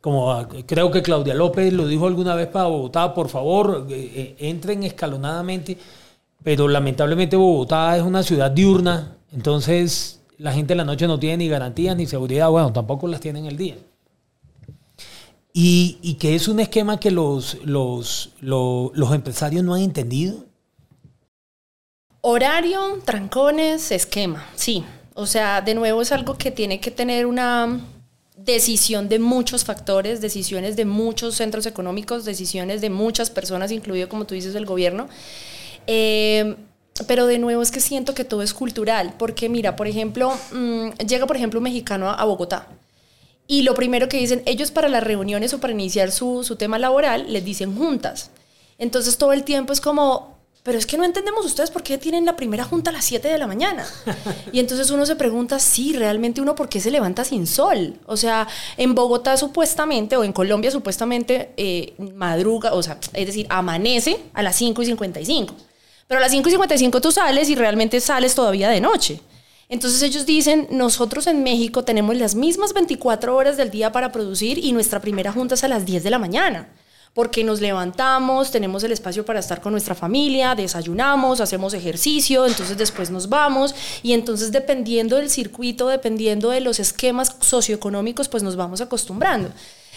como 0.00 0.46
creo 0.66 0.90
que 0.90 1.02
Claudia 1.02 1.34
López 1.34 1.72
lo 1.72 1.86
dijo 1.86 2.06
alguna 2.06 2.34
vez 2.34 2.46
para 2.48 2.66
Bogotá, 2.66 3.12
por 3.14 3.28
favor, 3.28 3.86
eh, 3.90 4.12
eh, 4.14 4.36
entren 4.38 4.84
escalonadamente, 4.84 5.76
pero 6.42 6.68
lamentablemente 6.68 7.36
Bogotá 7.36 7.96
es 7.96 8.02
una 8.02 8.22
ciudad 8.22 8.50
diurna 8.50 9.17
entonces, 9.32 10.20
la 10.38 10.52
gente 10.52 10.72
en 10.72 10.78
la 10.78 10.84
noche 10.84 11.06
no 11.06 11.18
tiene 11.18 11.38
ni 11.38 11.48
garantías 11.48 11.96
ni 11.96 12.06
seguridad, 12.06 12.48
bueno, 12.48 12.72
tampoco 12.72 13.08
las 13.08 13.20
tiene 13.20 13.40
en 13.40 13.46
el 13.46 13.56
día. 13.56 13.76
Y, 15.52 16.16
que 16.20 16.36
es 16.36 16.46
un 16.46 16.60
esquema 16.60 17.00
que 17.00 17.10
los, 17.10 17.58
los, 17.64 18.30
los, 18.40 19.12
empresarios 19.12 19.64
no 19.64 19.74
han 19.74 19.82
entendido. 19.82 20.44
Horario, 22.20 23.00
trancones, 23.04 23.90
esquema, 23.90 24.46
sí. 24.54 24.84
O 25.14 25.26
sea, 25.26 25.60
de 25.60 25.74
nuevo 25.74 26.00
es 26.00 26.12
algo 26.12 26.38
que 26.38 26.52
tiene 26.52 26.80
que 26.80 26.92
tener 26.92 27.26
una 27.26 27.80
decisión 28.36 29.08
de 29.08 29.18
muchos 29.18 29.64
factores, 29.64 30.20
decisiones 30.20 30.76
de 30.76 30.84
muchos 30.84 31.34
centros 31.34 31.66
económicos, 31.66 32.24
decisiones 32.24 32.80
de 32.80 32.90
muchas 32.90 33.28
personas, 33.28 33.72
incluido, 33.72 34.08
como 34.08 34.26
tú 34.26 34.34
dices, 34.34 34.54
el 34.54 34.64
gobierno. 34.64 35.08
Eh, 35.88 36.54
pero 37.06 37.26
de 37.26 37.38
nuevo 37.38 37.62
es 37.62 37.70
que 37.70 37.80
siento 37.80 38.14
que 38.14 38.24
todo 38.24 38.42
es 38.42 38.54
cultural, 38.54 39.14
porque 39.18 39.48
mira, 39.48 39.76
por 39.76 39.86
ejemplo, 39.86 40.32
mm, 40.52 40.90
llega 41.06 41.26
por 41.26 41.36
ejemplo 41.36 41.60
un 41.60 41.64
mexicano 41.64 42.10
a, 42.10 42.24
Bogotá 42.24 42.68
y 43.46 43.62
lo 43.62 43.74
primero 43.74 44.08
que 44.08 44.18
dicen, 44.18 44.42
ellos 44.44 44.70
para 44.70 44.88
las 44.88 45.02
reuniones 45.02 45.54
o 45.54 45.60
para 45.60 45.72
iniciar 45.72 46.10
su, 46.12 46.44
su 46.44 46.56
tema 46.56 46.78
laboral 46.78 47.32
les 47.32 47.44
dicen 47.44 47.74
juntas. 47.76 48.30
Entonces 48.78 49.16
todo 49.16 49.32
el 49.32 49.42
tiempo 49.42 49.72
es 49.72 49.80
como, 49.80 50.38
pero 50.62 50.76
es 50.76 50.84
que 50.84 50.98
no 50.98 51.04
entendemos 51.04 51.46
ustedes 51.46 51.70
por 51.70 51.82
qué 51.82 51.96
tienen 51.96 52.26
la 52.26 52.36
primera 52.36 52.62
junta 52.62 52.90
a 52.90 52.92
las 52.92 53.06
7 53.06 53.26
de 53.26 53.38
la 53.38 53.46
mañana. 53.46 53.86
Y 54.52 54.60
entonces 54.60 54.90
uno 54.90 55.06
se 55.06 55.16
pregunta, 55.16 55.58
sí, 55.58 55.94
realmente 55.94 56.40
uno 56.40 56.54
por 56.54 56.68
qué 56.68 56.80
se 56.80 56.90
levanta 56.90 57.24
sin 57.24 57.46
sol. 57.46 57.94
O 58.06 58.16
sea, 58.16 58.46
en 58.76 58.94
Bogotá 58.94 59.36
supuestamente, 59.36 60.16
o 60.16 60.24
en 60.24 60.32
Colombia 60.32 60.70
supuestamente, 60.70 61.52
eh, 61.56 61.94
madruga, 62.14 62.74
o 62.74 62.82
sea, 62.82 62.98
es 63.14 63.26
decir, 63.26 63.46
amanece 63.48 64.20
a 64.34 64.42
las 64.42 64.56
5 64.56 64.82
y 64.82 64.86
55. 64.86 65.54
Pero 66.08 66.18
a 66.18 66.22
las 66.22 66.32
5 66.32 66.48
y 66.48 66.52
55 66.52 67.00
tú 67.00 67.12
sales 67.12 67.48
y 67.48 67.54
realmente 67.54 68.00
sales 68.00 68.34
todavía 68.34 68.68
de 68.68 68.80
noche. 68.80 69.20
Entonces 69.68 70.02
ellos 70.02 70.26
dicen, 70.26 70.66
nosotros 70.70 71.26
en 71.28 71.44
México 71.44 71.84
tenemos 71.84 72.16
las 72.16 72.34
mismas 72.34 72.72
24 72.72 73.36
horas 73.36 73.56
del 73.56 73.70
día 73.70 73.92
para 73.92 74.10
producir 74.10 74.58
y 74.58 74.72
nuestra 74.72 75.00
primera 75.00 75.30
junta 75.30 75.54
es 75.54 75.62
a 75.62 75.68
las 75.68 75.84
10 75.84 76.02
de 76.02 76.10
la 76.10 76.18
mañana 76.18 76.68
porque 77.18 77.42
nos 77.42 77.60
levantamos, 77.60 78.52
tenemos 78.52 78.84
el 78.84 78.92
espacio 78.92 79.24
para 79.24 79.40
estar 79.40 79.60
con 79.60 79.72
nuestra 79.72 79.96
familia, 79.96 80.54
desayunamos, 80.54 81.40
hacemos 81.40 81.74
ejercicio, 81.74 82.46
entonces 82.46 82.78
después 82.78 83.10
nos 83.10 83.28
vamos 83.28 83.74
y 84.04 84.12
entonces 84.12 84.52
dependiendo 84.52 85.16
del 85.16 85.28
circuito, 85.28 85.88
dependiendo 85.88 86.50
de 86.50 86.60
los 86.60 86.78
esquemas 86.78 87.34
socioeconómicos, 87.40 88.28
pues 88.28 88.44
nos 88.44 88.54
vamos 88.54 88.80
acostumbrando. 88.80 89.50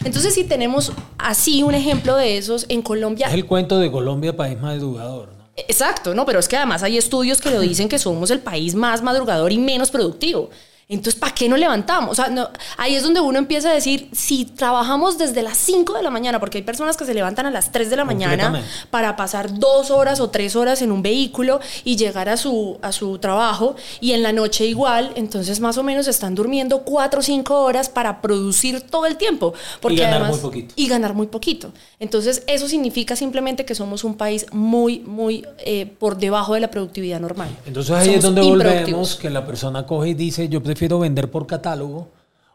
Entonces 0.04 0.34
si 0.34 0.46
tenemos 0.46 0.94
así 1.20 1.62
un 1.62 1.76
ejemplo 1.76 2.16
de 2.16 2.38
esos 2.38 2.66
en 2.70 2.82
Colombia... 2.82 3.28
Es 3.28 3.34
el 3.34 3.46
cuento 3.46 3.78
de 3.78 3.92
Colombia, 3.92 4.36
país 4.36 4.60
madrugador. 4.60 5.41
Exacto, 5.56 6.14
no, 6.16 6.26
pero 6.26 6.40
es 6.40 6.48
que 6.48 6.58
además 6.58 6.82
hay 6.84 6.98
estudios 6.98 7.42
que 7.42 7.52
lo 7.52 7.60
dicen 7.60 7.90
que 7.90 8.00
somos 8.00 8.32
el 8.32 8.40
país 8.40 8.74
más 8.74 9.02
madrugador 9.02 9.52
y 9.52 9.58
menos 9.58 9.92
productivo. 9.92 10.50
Entonces, 10.92 11.18
¿para 11.18 11.34
qué 11.34 11.48
no 11.48 11.56
levantamos? 11.56 12.12
O 12.12 12.16
sea, 12.16 12.28
no, 12.28 12.50
ahí 12.76 12.96
es 12.96 13.04
donde 13.04 13.22
uno 13.22 13.40
empieza 13.40 13.72
a 13.72 13.74
decir, 13.74 14.10
si 14.12 14.44
trabajamos 14.44 15.18
desde 15.18 15.42
las 15.42 15.58
5 15.58 15.94
de 15.94 16.04
la 16.04 16.10
mañana, 16.10 16.38
porque 16.38 16.58
hay 16.58 16.64
personas 16.66 16.98
que 16.98 17.06
se 17.06 17.14
levantan 17.14 17.46
a 17.46 17.50
las 17.50 17.72
3 17.72 17.90
de 17.90 17.96
la 17.96 18.04
mañana 18.04 18.62
para 18.90 19.16
pasar 19.16 19.58
dos 19.58 19.90
horas 19.90 20.20
o 20.20 20.30
tres 20.30 20.58
horas 20.58 20.82
en 20.82 20.92
un 20.92 21.02
vehículo 21.02 21.62
y 21.86 21.96
llegar 21.96 22.28
a 22.28 22.36
su, 22.36 22.78
a 22.82 22.92
su 22.92 23.20
trabajo, 23.20 23.78
y 24.02 24.12
en 24.12 24.22
la 24.22 24.34
noche 24.34 24.66
igual, 24.66 25.14
entonces 25.16 25.62
más 25.62 25.78
o 25.78 25.84
menos 25.84 26.10
están 26.10 26.36
durmiendo 26.36 26.82
4 26.82 27.22
o 27.22 27.24
5 27.24 27.62
horas 27.62 27.88
para 27.88 28.20
producir 28.20 28.82
todo 28.82 29.06
el 29.06 29.16
tiempo. 29.16 29.54
Porque 29.80 29.96
y 29.96 30.00
ganar 30.02 30.16
además, 30.16 30.32
muy 30.32 30.42
poquito. 30.42 30.74
Y 30.76 30.88
ganar 30.90 31.14
muy 31.14 31.28
poquito. 31.28 31.72
Entonces, 32.02 32.44
eso 32.48 32.68
significa 32.68 33.16
simplemente 33.16 33.64
que 33.64 33.76
somos 33.76 34.04
un 34.04 34.16
país 34.16 34.46
muy, 34.52 35.00
muy 35.00 35.46
eh, 35.60 35.86
por 35.86 36.18
debajo 36.18 36.54
de 36.54 36.60
la 36.60 36.70
productividad 36.70 37.22
normal. 37.22 37.48
Entonces 37.66 37.92
ahí 37.92 38.08
Somos 38.08 38.18
es 38.18 38.24
donde 38.24 38.42
volvemos 38.42 39.16
que 39.16 39.30
la 39.30 39.46
persona 39.46 39.86
coge 39.86 40.10
y 40.10 40.14
dice, 40.16 40.50
yo 40.50 40.62
prefiero 40.62 40.81
vender 40.88 41.30
por 41.32 41.48
catálogo 41.48 42.10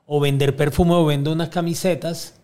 o 0.06 0.20
vender 0.20 0.56
perfume 0.56 0.94
o 0.94 1.04
vendo 1.04 1.32
unas 1.32 1.48
camisetas 1.48 2.34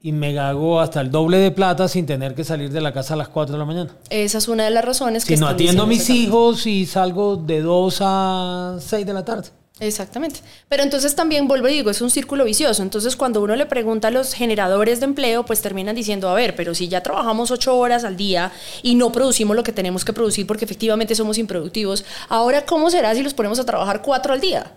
y 0.00 0.12
me 0.12 0.38
hago 0.38 0.80
hasta 0.80 1.00
el 1.00 1.10
doble 1.10 1.38
de 1.38 1.50
plata 1.50 1.88
sin 1.88 2.06
tener 2.06 2.34
que 2.34 2.44
salir 2.44 2.70
de 2.70 2.80
la 2.80 2.92
casa 2.92 3.14
a 3.14 3.16
las 3.16 3.28
4 3.28 3.54
de 3.54 3.58
la 3.58 3.64
mañana. 3.64 3.90
Esa 4.10 4.38
es 4.38 4.48
una 4.48 4.64
de 4.64 4.70
las 4.70 4.84
razones 4.84 5.24
que 5.24 5.36
Si 5.36 5.40
no 5.40 5.48
atiendo 5.48 5.82
a 5.82 5.86
mis 5.86 6.06
cambio. 6.06 6.22
hijos 6.22 6.66
y 6.66 6.86
salgo 6.86 7.36
de 7.36 7.60
2 7.62 7.98
a 8.02 8.76
6 8.80 9.06
de 9.06 9.12
la 9.12 9.24
tarde. 9.24 9.48
Exactamente. 9.78 10.40
Pero 10.68 10.82
entonces 10.84 11.14
también 11.14 11.48
vuelvo 11.48 11.68
y 11.68 11.72
digo, 11.72 11.90
es 11.90 12.00
un 12.00 12.10
círculo 12.10 12.44
vicioso. 12.44 12.82
Entonces 12.82 13.14
cuando 13.14 13.42
uno 13.42 13.56
le 13.56 13.66
pregunta 13.66 14.08
a 14.08 14.10
los 14.10 14.32
generadores 14.32 15.00
de 15.00 15.06
empleo, 15.06 15.44
pues 15.44 15.60
terminan 15.60 15.94
diciendo, 15.94 16.30
a 16.30 16.34
ver, 16.34 16.56
pero 16.56 16.74
si 16.74 16.88
ya 16.88 17.02
trabajamos 17.02 17.50
ocho 17.50 17.76
horas 17.76 18.04
al 18.04 18.16
día 18.16 18.52
y 18.82 18.94
no 18.94 19.12
producimos 19.12 19.54
lo 19.54 19.62
que 19.64 19.72
tenemos 19.72 20.04
que 20.04 20.14
producir 20.14 20.46
porque 20.46 20.64
efectivamente 20.64 21.14
somos 21.14 21.36
improductivos, 21.36 22.04
ahora 22.28 22.64
¿cómo 22.64 22.90
será 22.90 23.14
si 23.14 23.22
los 23.22 23.34
ponemos 23.34 23.58
a 23.58 23.66
trabajar 23.66 24.00
cuatro 24.02 24.32
al 24.32 24.40
día? 24.40 24.72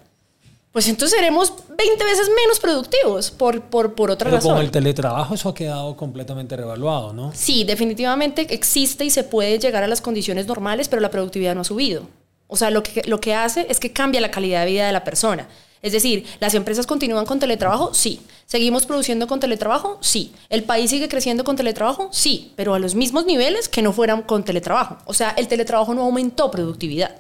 Pues 0.72 0.88
entonces 0.88 1.18
seremos 1.18 1.52
20 1.76 2.04
veces 2.04 2.30
menos 2.44 2.60
productivos 2.60 3.32
por, 3.32 3.62
por, 3.62 3.96
por 3.96 4.12
otra 4.12 4.26
Pero 4.26 4.38
razón. 4.38 4.54
con 4.54 4.62
el 4.62 4.70
teletrabajo 4.70 5.34
eso 5.34 5.50
ha 5.50 5.56
quedado 5.56 5.96
completamente 5.98 6.56
revaluado, 6.56 7.12
¿no? 7.12 7.32
Sí, 7.34 7.64
definitivamente 7.64 8.46
existe 8.54 9.04
y 9.04 9.10
se 9.10 9.24
puede 9.24 9.58
llegar 9.58 9.84
a 9.84 9.88
las 9.88 10.00
condiciones 10.02 10.46
normales, 10.46 10.88
pero 10.88 11.02
la 11.02 11.10
productividad 11.10 11.56
no 11.56 11.62
ha 11.62 11.66
subido. 11.66 12.04
O 12.48 12.56
sea, 12.56 12.70
lo 12.70 12.84
que, 12.84 13.02
lo 13.06 13.20
que 13.20 13.34
hace 13.34 13.66
es 13.70 13.80
que 13.80 13.92
cambia 13.94 14.22
la 14.22 14.30
calidad 14.32 14.64
de 14.66 14.72
vida 14.72 14.86
de 14.86 14.94
la 14.94 15.04
persona. 15.04 15.48
Es 15.82 15.94
decir, 15.94 16.26
¿las 16.40 16.54
empresas 16.56 16.86
continúan 16.86 17.26
con 17.26 17.40
teletrabajo? 17.40 17.94
Sí. 17.94 18.22
¿Seguimos 18.46 18.86
produciendo 18.86 19.28
con 19.28 19.40
teletrabajo? 19.40 19.98
Sí. 20.02 20.34
¿El 20.50 20.64
país 20.64 20.90
sigue 20.90 21.08
creciendo 21.08 21.44
con 21.44 21.56
teletrabajo? 21.56 22.10
Sí, 22.12 22.52
pero 22.56 22.74
a 22.74 22.80
los 22.80 22.96
mismos 22.96 23.26
niveles 23.26 23.70
que 23.70 23.82
no 23.82 23.94
fueran 23.94 24.24
con 24.24 24.44
teletrabajo. 24.44 24.98
O 25.06 25.14
sea, 25.14 25.30
el 25.32 25.48
teletrabajo 25.48 25.94
no 25.94 26.02
aumentó 26.04 26.52
productividad. 26.52 27.16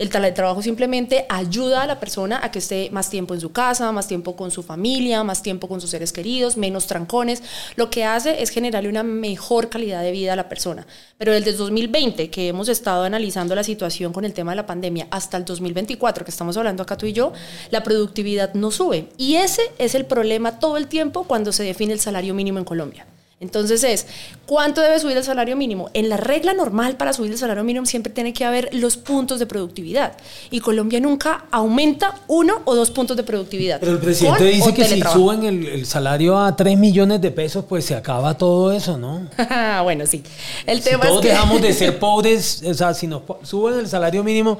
El 0.00 0.08
teletrabajo 0.08 0.62
simplemente 0.62 1.26
ayuda 1.28 1.82
a 1.82 1.86
la 1.86 2.00
persona 2.00 2.40
a 2.42 2.50
que 2.50 2.60
esté 2.60 2.88
más 2.90 3.10
tiempo 3.10 3.34
en 3.34 3.40
su 3.42 3.52
casa, 3.52 3.92
más 3.92 4.08
tiempo 4.08 4.34
con 4.34 4.50
su 4.50 4.62
familia, 4.62 5.22
más 5.24 5.42
tiempo 5.42 5.68
con 5.68 5.78
sus 5.78 5.90
seres 5.90 6.10
queridos, 6.10 6.56
menos 6.56 6.86
trancones. 6.86 7.42
Lo 7.76 7.90
que 7.90 8.06
hace 8.06 8.42
es 8.42 8.48
generarle 8.48 8.88
una 8.88 9.02
mejor 9.02 9.68
calidad 9.68 10.02
de 10.02 10.10
vida 10.10 10.32
a 10.32 10.36
la 10.36 10.48
persona. 10.48 10.86
Pero 11.18 11.34
desde 11.34 11.50
el 11.50 11.58
2020, 11.58 12.30
que 12.30 12.48
hemos 12.48 12.70
estado 12.70 13.04
analizando 13.04 13.54
la 13.54 13.62
situación 13.62 14.14
con 14.14 14.24
el 14.24 14.32
tema 14.32 14.52
de 14.52 14.56
la 14.56 14.64
pandemia, 14.64 15.06
hasta 15.10 15.36
el 15.36 15.44
2024, 15.44 16.24
que 16.24 16.30
estamos 16.30 16.56
hablando 16.56 16.82
acá 16.82 16.96
tú 16.96 17.04
y 17.04 17.12
yo, 17.12 17.34
la 17.70 17.82
productividad 17.82 18.54
no 18.54 18.70
sube. 18.70 19.10
Y 19.18 19.34
ese 19.34 19.60
es 19.76 19.94
el 19.94 20.06
problema 20.06 20.58
todo 20.58 20.78
el 20.78 20.86
tiempo 20.86 21.24
cuando 21.24 21.52
se 21.52 21.64
define 21.64 21.92
el 21.92 22.00
salario 22.00 22.32
mínimo 22.32 22.58
en 22.58 22.64
Colombia. 22.64 23.06
Entonces 23.40 23.82
es, 23.84 24.06
¿cuánto 24.44 24.82
debe 24.82 24.98
subir 25.00 25.16
el 25.16 25.24
salario 25.24 25.56
mínimo? 25.56 25.88
En 25.94 26.10
la 26.10 26.18
regla 26.18 26.52
normal 26.52 26.96
para 26.96 27.14
subir 27.14 27.32
el 27.32 27.38
salario 27.38 27.64
mínimo 27.64 27.86
siempre 27.86 28.12
tiene 28.12 28.34
que 28.34 28.44
haber 28.44 28.68
los 28.74 28.98
puntos 28.98 29.38
de 29.38 29.46
productividad. 29.46 30.12
Y 30.50 30.60
Colombia 30.60 31.00
nunca 31.00 31.46
aumenta 31.50 32.16
uno 32.28 32.60
o 32.66 32.74
dos 32.74 32.90
puntos 32.90 33.16
de 33.16 33.22
productividad. 33.22 33.80
Pero 33.80 33.92
el 33.92 33.98
presidente 33.98 34.44
dice 34.44 34.74
que 34.74 34.84
si 34.84 35.00
suben 35.00 35.44
el, 35.44 35.66
el 35.66 35.86
salario 35.86 36.38
a 36.38 36.54
3 36.54 36.76
millones 36.76 37.22
de 37.22 37.30
pesos, 37.30 37.64
pues 37.66 37.86
se 37.86 37.94
acaba 37.94 38.36
todo 38.36 38.72
eso, 38.72 38.98
¿no? 38.98 39.26
bueno, 39.84 40.04
sí. 40.06 40.22
El 40.66 40.82
Si 40.82 40.90
tema 40.90 41.04
todos 41.06 41.16
es 41.16 41.22
que... 41.22 41.28
dejamos 41.28 41.62
de 41.62 41.72
ser 41.72 41.98
pobres, 41.98 42.62
o 42.66 42.74
sea, 42.74 42.92
si 42.92 43.06
nos 43.06 43.22
suben 43.44 43.78
el 43.78 43.88
salario 43.88 44.22
mínimo, 44.22 44.58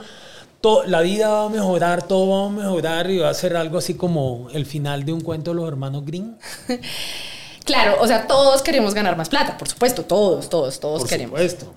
to- 0.63 0.85
la 0.87 1.03
vida 1.03 1.29
va 1.29 1.45
a 1.45 1.49
mejorar, 1.51 2.09
todo 2.09 2.29
va 2.31 2.47
a 2.47 2.49
mejorar 2.49 3.11
y 3.11 3.19
va 3.19 3.29
a 3.29 3.35
ser 3.35 3.57
algo 3.59 3.77
así 3.77 3.93
como 3.93 4.49
el 4.55 4.65
final 4.65 5.05
de 5.05 5.13
un 5.13 5.21
cuento 5.21 5.51
de 5.51 5.57
los 5.57 5.69
hermanos 5.69 6.03
Green. 6.07 6.35
Claro, 7.71 7.99
o 8.01 8.07
sea, 8.09 8.27
todos 8.27 8.63
queremos 8.63 8.95
ganar 8.95 9.17
más 9.17 9.29
plata, 9.29 9.57
por 9.57 9.69
supuesto, 9.69 10.05
todos, 10.05 10.51
todos, 10.51 10.81
todos 10.81 11.03
Por 11.03 11.09
queremos. 11.09 11.41
supuesto. 11.41 11.73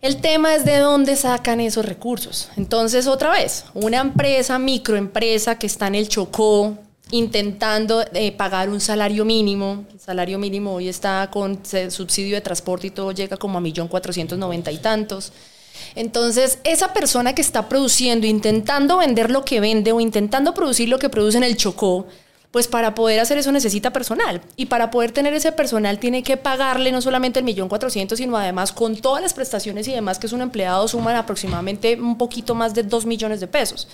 El 0.00 0.16
tema 0.22 0.54
es 0.54 0.64
de 0.64 0.78
dónde 0.78 1.14
sacan 1.16 1.60
esos 1.60 1.84
recursos. 1.84 2.48
Entonces, 2.56 3.06
otra 3.06 3.32
vez, 3.32 3.66
una 3.74 4.00
empresa, 4.00 4.58
microempresa 4.58 5.58
que 5.58 5.66
está 5.66 5.88
en 5.88 5.96
el 5.96 6.08
Chocó 6.08 6.78
intentando 7.10 8.02
eh, 8.14 8.32
pagar 8.32 8.70
un 8.70 8.80
salario 8.80 9.26
mínimo. 9.26 9.84
El 9.92 10.00
salario 10.00 10.38
mínimo 10.38 10.72
hoy 10.74 10.88
está 10.88 11.28
con 11.30 11.60
subsidio 11.90 12.34
de 12.36 12.40
transporte 12.40 12.86
y 12.86 12.90
todo 12.90 13.12
llega 13.12 13.36
como 13.36 13.58
a 13.58 13.60
millón 13.60 13.88
cuatrocientos 13.88 14.38
noventa 14.38 14.72
y 14.72 14.78
tantos. 14.78 15.32
Entonces, 15.94 16.60
esa 16.64 16.94
persona 16.94 17.34
que 17.34 17.42
está 17.42 17.68
produciendo, 17.68 18.26
intentando 18.26 18.96
vender 18.96 19.30
lo 19.30 19.44
que 19.44 19.60
vende 19.60 19.92
o 19.92 20.00
intentando 20.00 20.54
producir 20.54 20.88
lo 20.88 20.98
que 20.98 21.10
produce 21.10 21.36
en 21.36 21.44
el 21.44 21.56
Chocó, 21.58 22.06
pues 22.56 22.68
para 22.68 22.94
poder 22.94 23.20
hacer 23.20 23.36
eso 23.36 23.52
necesita 23.52 23.92
personal. 23.92 24.40
Y 24.56 24.64
para 24.64 24.90
poder 24.90 25.12
tener 25.12 25.34
ese 25.34 25.52
personal 25.52 25.98
tiene 25.98 26.22
que 26.22 26.38
pagarle 26.38 26.90
no 26.90 27.02
solamente 27.02 27.38
el 27.38 27.44
millón 27.44 27.68
cuatrocientos, 27.68 28.16
sino 28.16 28.34
además 28.34 28.72
con 28.72 28.96
todas 28.96 29.22
las 29.22 29.34
prestaciones 29.34 29.86
y 29.88 29.92
demás 29.92 30.18
que 30.18 30.26
es 30.26 30.32
un 30.32 30.40
empleado 30.40 30.88
suman 30.88 31.16
aproximadamente 31.16 32.00
un 32.00 32.16
poquito 32.16 32.54
más 32.54 32.72
de 32.72 32.82
dos 32.82 33.04
millones 33.04 33.40
de 33.40 33.46
pesos. 33.46 33.88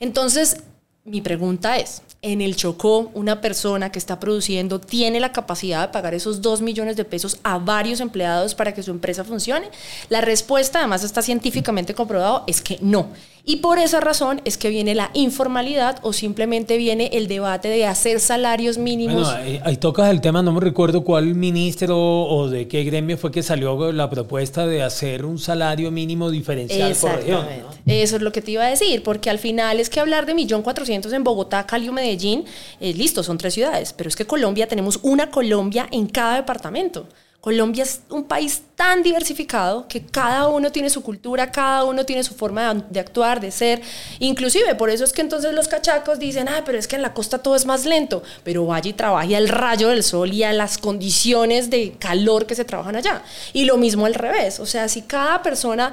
Entonces, 0.00 0.62
mi 1.04 1.20
pregunta 1.20 1.76
es, 1.76 2.00
¿en 2.22 2.40
el 2.40 2.56
Chocó 2.56 3.10
una 3.14 3.40
persona 3.40 3.92
que 3.92 3.98
está 3.98 4.18
produciendo 4.18 4.80
tiene 4.80 5.20
la 5.20 5.32
capacidad 5.32 5.86
de 5.86 5.92
pagar 5.92 6.14
esos 6.14 6.42
dos 6.42 6.60
millones 6.60 6.96
de 6.96 7.04
pesos 7.04 7.38
a 7.42 7.58
varios 7.58 8.00
empleados 8.00 8.54
para 8.54 8.74
que 8.74 8.82
su 8.82 8.90
empresa 8.90 9.24
funcione? 9.24 9.68
La 10.08 10.20
respuesta, 10.20 10.80
además 10.80 11.04
está 11.04 11.22
científicamente 11.22 11.94
comprobado, 11.94 12.44
es 12.46 12.60
que 12.60 12.78
no. 12.80 13.08
Y 13.48 13.58
por 13.58 13.78
esa 13.78 14.00
razón 14.00 14.40
es 14.44 14.58
que 14.58 14.70
viene 14.70 14.96
la 14.96 15.12
informalidad 15.14 16.00
o 16.02 16.12
simplemente 16.12 16.76
viene 16.78 17.10
el 17.12 17.28
debate 17.28 17.68
de 17.68 17.86
hacer 17.86 18.18
salarios 18.18 18.76
mínimos. 18.76 19.22
Bueno, 19.22 19.38
ahí, 19.38 19.60
ahí 19.62 19.76
tocas 19.76 20.10
el 20.10 20.20
tema, 20.20 20.42
no 20.42 20.50
me 20.50 20.60
recuerdo 20.60 21.04
cuál 21.04 21.36
ministro 21.36 21.96
o 21.96 22.48
de 22.48 22.66
qué 22.66 22.82
gremio 22.82 23.16
fue 23.16 23.30
que 23.30 23.44
salió 23.44 23.92
la 23.92 24.10
propuesta 24.10 24.66
de 24.66 24.82
hacer 24.82 25.24
un 25.24 25.38
salario 25.38 25.92
mínimo 25.92 26.32
diferencial 26.32 26.96
por 27.00 27.14
región. 27.14 27.46
¿no? 27.86 27.92
Eso 27.92 28.16
es 28.16 28.22
lo 28.22 28.32
que 28.32 28.42
te 28.42 28.50
iba 28.50 28.64
a 28.64 28.68
decir, 28.68 29.04
porque 29.04 29.30
al 29.30 29.38
final 29.38 29.78
es 29.78 29.90
que 29.90 30.00
hablar 30.00 30.26
de 30.26 30.34
millón 30.34 30.62
cuatrocientos 30.62 31.12
en 31.12 31.22
Bogotá, 31.22 31.66
Cali 31.66 31.88
o 31.88 31.92
Medellín, 32.06 32.44
eh, 32.80 32.94
listo, 32.94 33.22
son 33.22 33.38
tres 33.38 33.54
ciudades, 33.54 33.92
pero 33.92 34.08
es 34.08 34.16
que 34.16 34.26
Colombia 34.26 34.68
tenemos 34.68 35.00
una 35.02 35.30
Colombia 35.30 35.88
en 35.90 36.06
cada 36.06 36.36
departamento. 36.36 37.08
Colombia 37.46 37.84
es 37.84 38.00
un 38.10 38.24
país 38.24 38.62
tan 38.74 39.04
diversificado 39.04 39.86
que 39.86 40.04
cada 40.04 40.48
uno 40.48 40.72
tiene 40.72 40.90
su 40.90 41.04
cultura, 41.04 41.52
cada 41.52 41.84
uno 41.84 42.04
tiene 42.04 42.24
su 42.24 42.34
forma 42.34 42.74
de, 42.74 42.98
actuar, 42.98 43.40
de 43.40 43.52
ser. 43.52 43.82
Inclusive, 44.18 44.74
por 44.74 44.90
eso 44.90 45.04
es 45.04 45.12
que 45.12 45.20
entonces 45.20 45.54
los 45.54 45.68
cachacos 45.68 46.18
dicen, 46.18 46.48
ah, 46.48 46.62
pero 46.66 46.76
es 46.76 46.88
que 46.88 46.96
en 46.96 47.02
la 47.02 47.14
costa 47.14 47.38
todo 47.38 47.54
es 47.54 47.64
más 47.64 47.84
lento, 47.84 48.24
pero 48.42 48.66
vaya 48.66 48.90
y 48.90 48.94
trabaje 48.94 49.36
al 49.36 49.48
rayo 49.48 49.90
del 49.90 50.02
sol 50.02 50.32
y 50.32 50.42
a 50.42 50.52
las 50.52 50.76
condiciones 50.76 51.70
de 51.70 51.92
calor 52.00 52.46
que 52.46 52.56
se 52.56 52.64
trabajan 52.64 52.96
allá. 52.96 53.22
Y 53.52 53.64
lo 53.64 53.76
mismo 53.76 54.06
al 54.06 54.14
revés, 54.14 54.58
o 54.58 54.66
sea, 54.66 54.88
si 54.88 55.02
cada 55.02 55.40
persona 55.44 55.92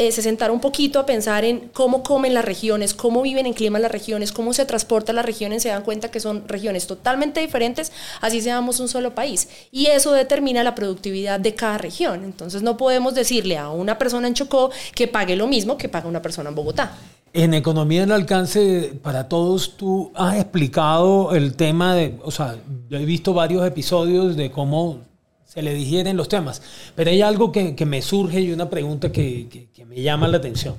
eh, 0.00 0.12
se 0.12 0.22
sentara 0.22 0.50
un 0.50 0.60
poquito 0.60 0.98
a 0.98 1.04
pensar 1.04 1.44
en 1.44 1.68
cómo 1.74 2.02
comen 2.02 2.32
las 2.32 2.42
regiones, 2.42 2.94
cómo 2.94 3.20
viven 3.20 3.44
en 3.44 3.52
clima 3.52 3.78
las 3.78 3.92
regiones, 3.92 4.32
cómo 4.32 4.54
se 4.54 4.64
transportan 4.64 5.16
las 5.16 5.26
regiones, 5.26 5.62
se 5.62 5.68
dan 5.68 5.82
cuenta 5.82 6.10
que 6.10 6.20
son 6.20 6.48
regiones 6.48 6.86
totalmente 6.86 7.40
diferentes, 7.40 7.92
así 8.22 8.40
seamos 8.40 8.80
un 8.80 8.88
solo 8.88 9.14
país. 9.14 9.50
Y 9.70 9.88
eso 9.88 10.12
determina 10.12 10.64
la 10.64 10.74
productividad 10.74 11.38
de 11.38 11.54
cada 11.54 11.76
región. 11.76 12.24
Entonces 12.24 12.62
no 12.62 12.78
podemos 12.78 13.14
decirle 13.14 13.58
a 13.58 13.68
una 13.68 13.98
persona 13.98 14.26
en 14.26 14.32
Chocó 14.32 14.70
que 14.94 15.06
pague 15.06 15.36
lo 15.36 15.46
mismo 15.46 15.76
que 15.76 15.90
paga 15.90 16.08
una 16.08 16.22
persona 16.22 16.48
en 16.48 16.54
Bogotá. 16.54 16.96
En 17.34 17.52
Economía 17.52 18.00
del 18.00 18.12
Alcance 18.12 18.98
para 19.02 19.28
Todos, 19.28 19.76
tú 19.76 20.12
has 20.14 20.36
explicado 20.36 21.34
el 21.34 21.56
tema 21.56 21.94
de, 21.94 22.18
o 22.24 22.30
sea, 22.30 22.56
yo 22.88 22.96
he 22.96 23.04
visto 23.04 23.34
varios 23.34 23.66
episodios 23.66 24.34
de 24.34 24.50
cómo 24.50 25.09
se 25.52 25.62
le 25.62 25.74
digieren 25.74 26.16
los 26.16 26.28
temas, 26.28 26.62
pero 26.94 27.10
hay 27.10 27.22
algo 27.22 27.50
que, 27.50 27.74
que 27.74 27.84
me 27.84 28.02
surge 28.02 28.40
y 28.40 28.52
una 28.52 28.70
pregunta 28.70 29.10
que, 29.10 29.48
que- 29.50 29.66
que 29.74 29.84
me 29.84 30.00
llama 30.00 30.28
la 30.28 30.36
atención. 30.36 30.76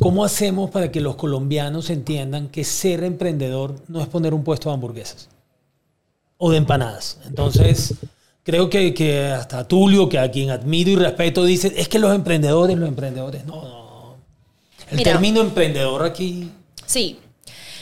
¿cómo 0.00 0.24
hacemos 0.24 0.70
para 0.70 0.90
que 0.90 1.00
los 1.00 1.14
colombianos 1.14 1.88
entiendan 1.90 2.48
que 2.48 2.64
ser 2.64 3.04
emprendedor 3.04 3.76
no 3.86 4.00
es 4.00 4.08
poner 4.08 4.34
un 4.34 4.42
puesto 4.42 4.68
de 4.68 4.74
hamburguesas 4.74 5.28
o 6.38 6.50
de 6.50 6.56
empanadas? 6.56 7.18
Entonces, 7.26 7.94
creo 8.42 8.68
que, 8.68 8.94
que 8.94 9.26
hasta 9.26 9.68
Tulio, 9.68 10.08
que 10.08 10.18
a 10.18 10.28
quien 10.30 10.50
admiro 10.50 10.90
y 10.90 10.96
respeto, 10.96 11.44
dice, 11.44 11.72
es 11.76 11.88
que 11.88 12.00
los 12.00 12.12
emprendedores, 12.14 12.76
los 12.78 12.88
emprendedores, 12.88 13.44
no, 13.44 13.62
no. 13.62 14.14
El 14.90 14.96
Mira. 14.96 15.12
término 15.12 15.40
emprendedor 15.42 16.02
aquí... 16.02 16.50
Sí. 16.86 17.18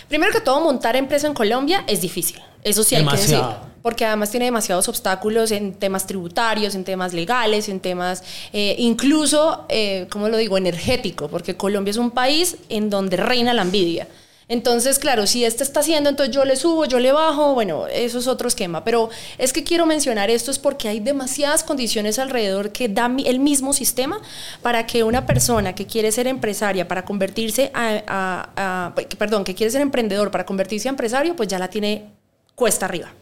Primero 0.08 0.32
que 0.32 0.40
todo, 0.40 0.60
montar 0.60 0.96
empresa 0.96 1.26
en 1.26 1.34
Colombia 1.34 1.84
es 1.86 2.02
difícil. 2.02 2.40
Eso 2.62 2.82
sí 2.82 2.96
hay 2.96 3.06
que 3.06 3.16
decir. 3.16 3.38
Porque 3.82 4.04
además 4.04 4.30
tiene 4.30 4.46
demasiados 4.46 4.88
obstáculos 4.88 5.50
en 5.52 5.74
temas 5.74 6.06
tributarios, 6.06 6.74
en 6.74 6.84
temas 6.84 7.14
legales, 7.14 7.68
en 7.68 7.80
temas 7.80 8.22
eh, 8.52 8.74
incluso, 8.78 9.64
eh, 9.68 10.06
¿cómo 10.10 10.28
lo 10.28 10.36
digo?, 10.36 10.58
energético. 10.58 11.28
Porque 11.28 11.56
Colombia 11.56 11.90
es 11.90 11.96
un 11.96 12.10
país 12.10 12.56
en 12.68 12.90
donde 12.90 13.16
reina 13.16 13.54
la 13.54 13.62
envidia. 13.62 14.06
Entonces, 14.50 14.98
claro, 14.98 15.28
si 15.28 15.44
este 15.44 15.62
está 15.62 15.78
haciendo, 15.78 16.10
entonces 16.10 16.34
yo 16.34 16.44
le 16.44 16.56
subo, 16.56 16.84
yo 16.84 16.98
le 16.98 17.12
bajo, 17.12 17.54
bueno, 17.54 17.86
eso 17.86 18.18
es 18.18 18.26
otro 18.26 18.48
esquema. 18.48 18.82
Pero 18.82 19.08
es 19.38 19.52
que 19.52 19.62
quiero 19.62 19.86
mencionar 19.86 20.28
esto 20.28 20.50
es 20.50 20.58
porque 20.58 20.88
hay 20.88 20.98
demasiadas 20.98 21.62
condiciones 21.62 22.18
alrededor 22.18 22.72
que 22.72 22.88
da 22.88 23.08
el 23.24 23.38
mismo 23.38 23.72
sistema 23.72 24.20
para 24.60 24.88
que 24.88 25.04
una 25.04 25.24
persona 25.24 25.76
que 25.76 25.86
quiere 25.86 26.10
ser 26.10 26.26
empresaria 26.26 26.88
para 26.88 27.04
convertirse 27.04 27.70
a, 27.72 28.92
perdón, 29.16 29.44
que 29.44 29.54
quiere 29.54 29.70
ser 29.70 29.82
emprendedor 29.82 30.32
para 30.32 30.44
convertirse 30.44 30.88
a 30.88 30.90
empresario, 30.90 31.36
pues 31.36 31.48
ya 31.48 31.60
la 31.60 31.70
tiene 31.70 32.10
cuesta 32.56 32.86
arriba. 32.86 33.12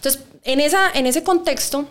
Entonces, 0.00 0.22
en, 0.44 0.60
esa, 0.60 0.90
en 0.94 1.04
ese 1.04 1.22
contexto, 1.22 1.86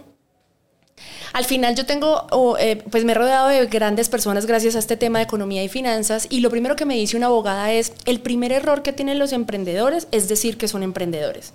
al 1.31 1.45
final 1.45 1.75
yo 1.75 1.85
tengo, 1.85 2.57
eh, 2.59 2.83
pues 2.89 3.05
me 3.05 3.11
he 3.11 3.15
rodeado 3.15 3.49
de 3.49 3.67
grandes 3.67 4.09
personas 4.09 4.47
gracias 4.47 4.75
a 4.75 4.79
este 4.79 4.97
tema 4.97 5.19
de 5.19 5.25
economía 5.25 5.63
y 5.63 5.69
finanzas 5.69 6.25
y 6.27 6.39
lo 6.39 6.49
primero 6.49 6.75
que 6.75 6.85
me 6.85 6.95
dice 6.95 7.17
una 7.17 7.27
abogada 7.27 7.71
es, 7.71 7.93
el 8.05 8.19
primer 8.19 8.51
error 8.51 8.81
que 8.81 8.93
tienen 8.93 9.19
los 9.19 9.31
emprendedores 9.31 10.07
es 10.11 10.27
decir 10.27 10.57
que 10.57 10.67
son 10.67 10.81
emprendedores. 10.81 11.53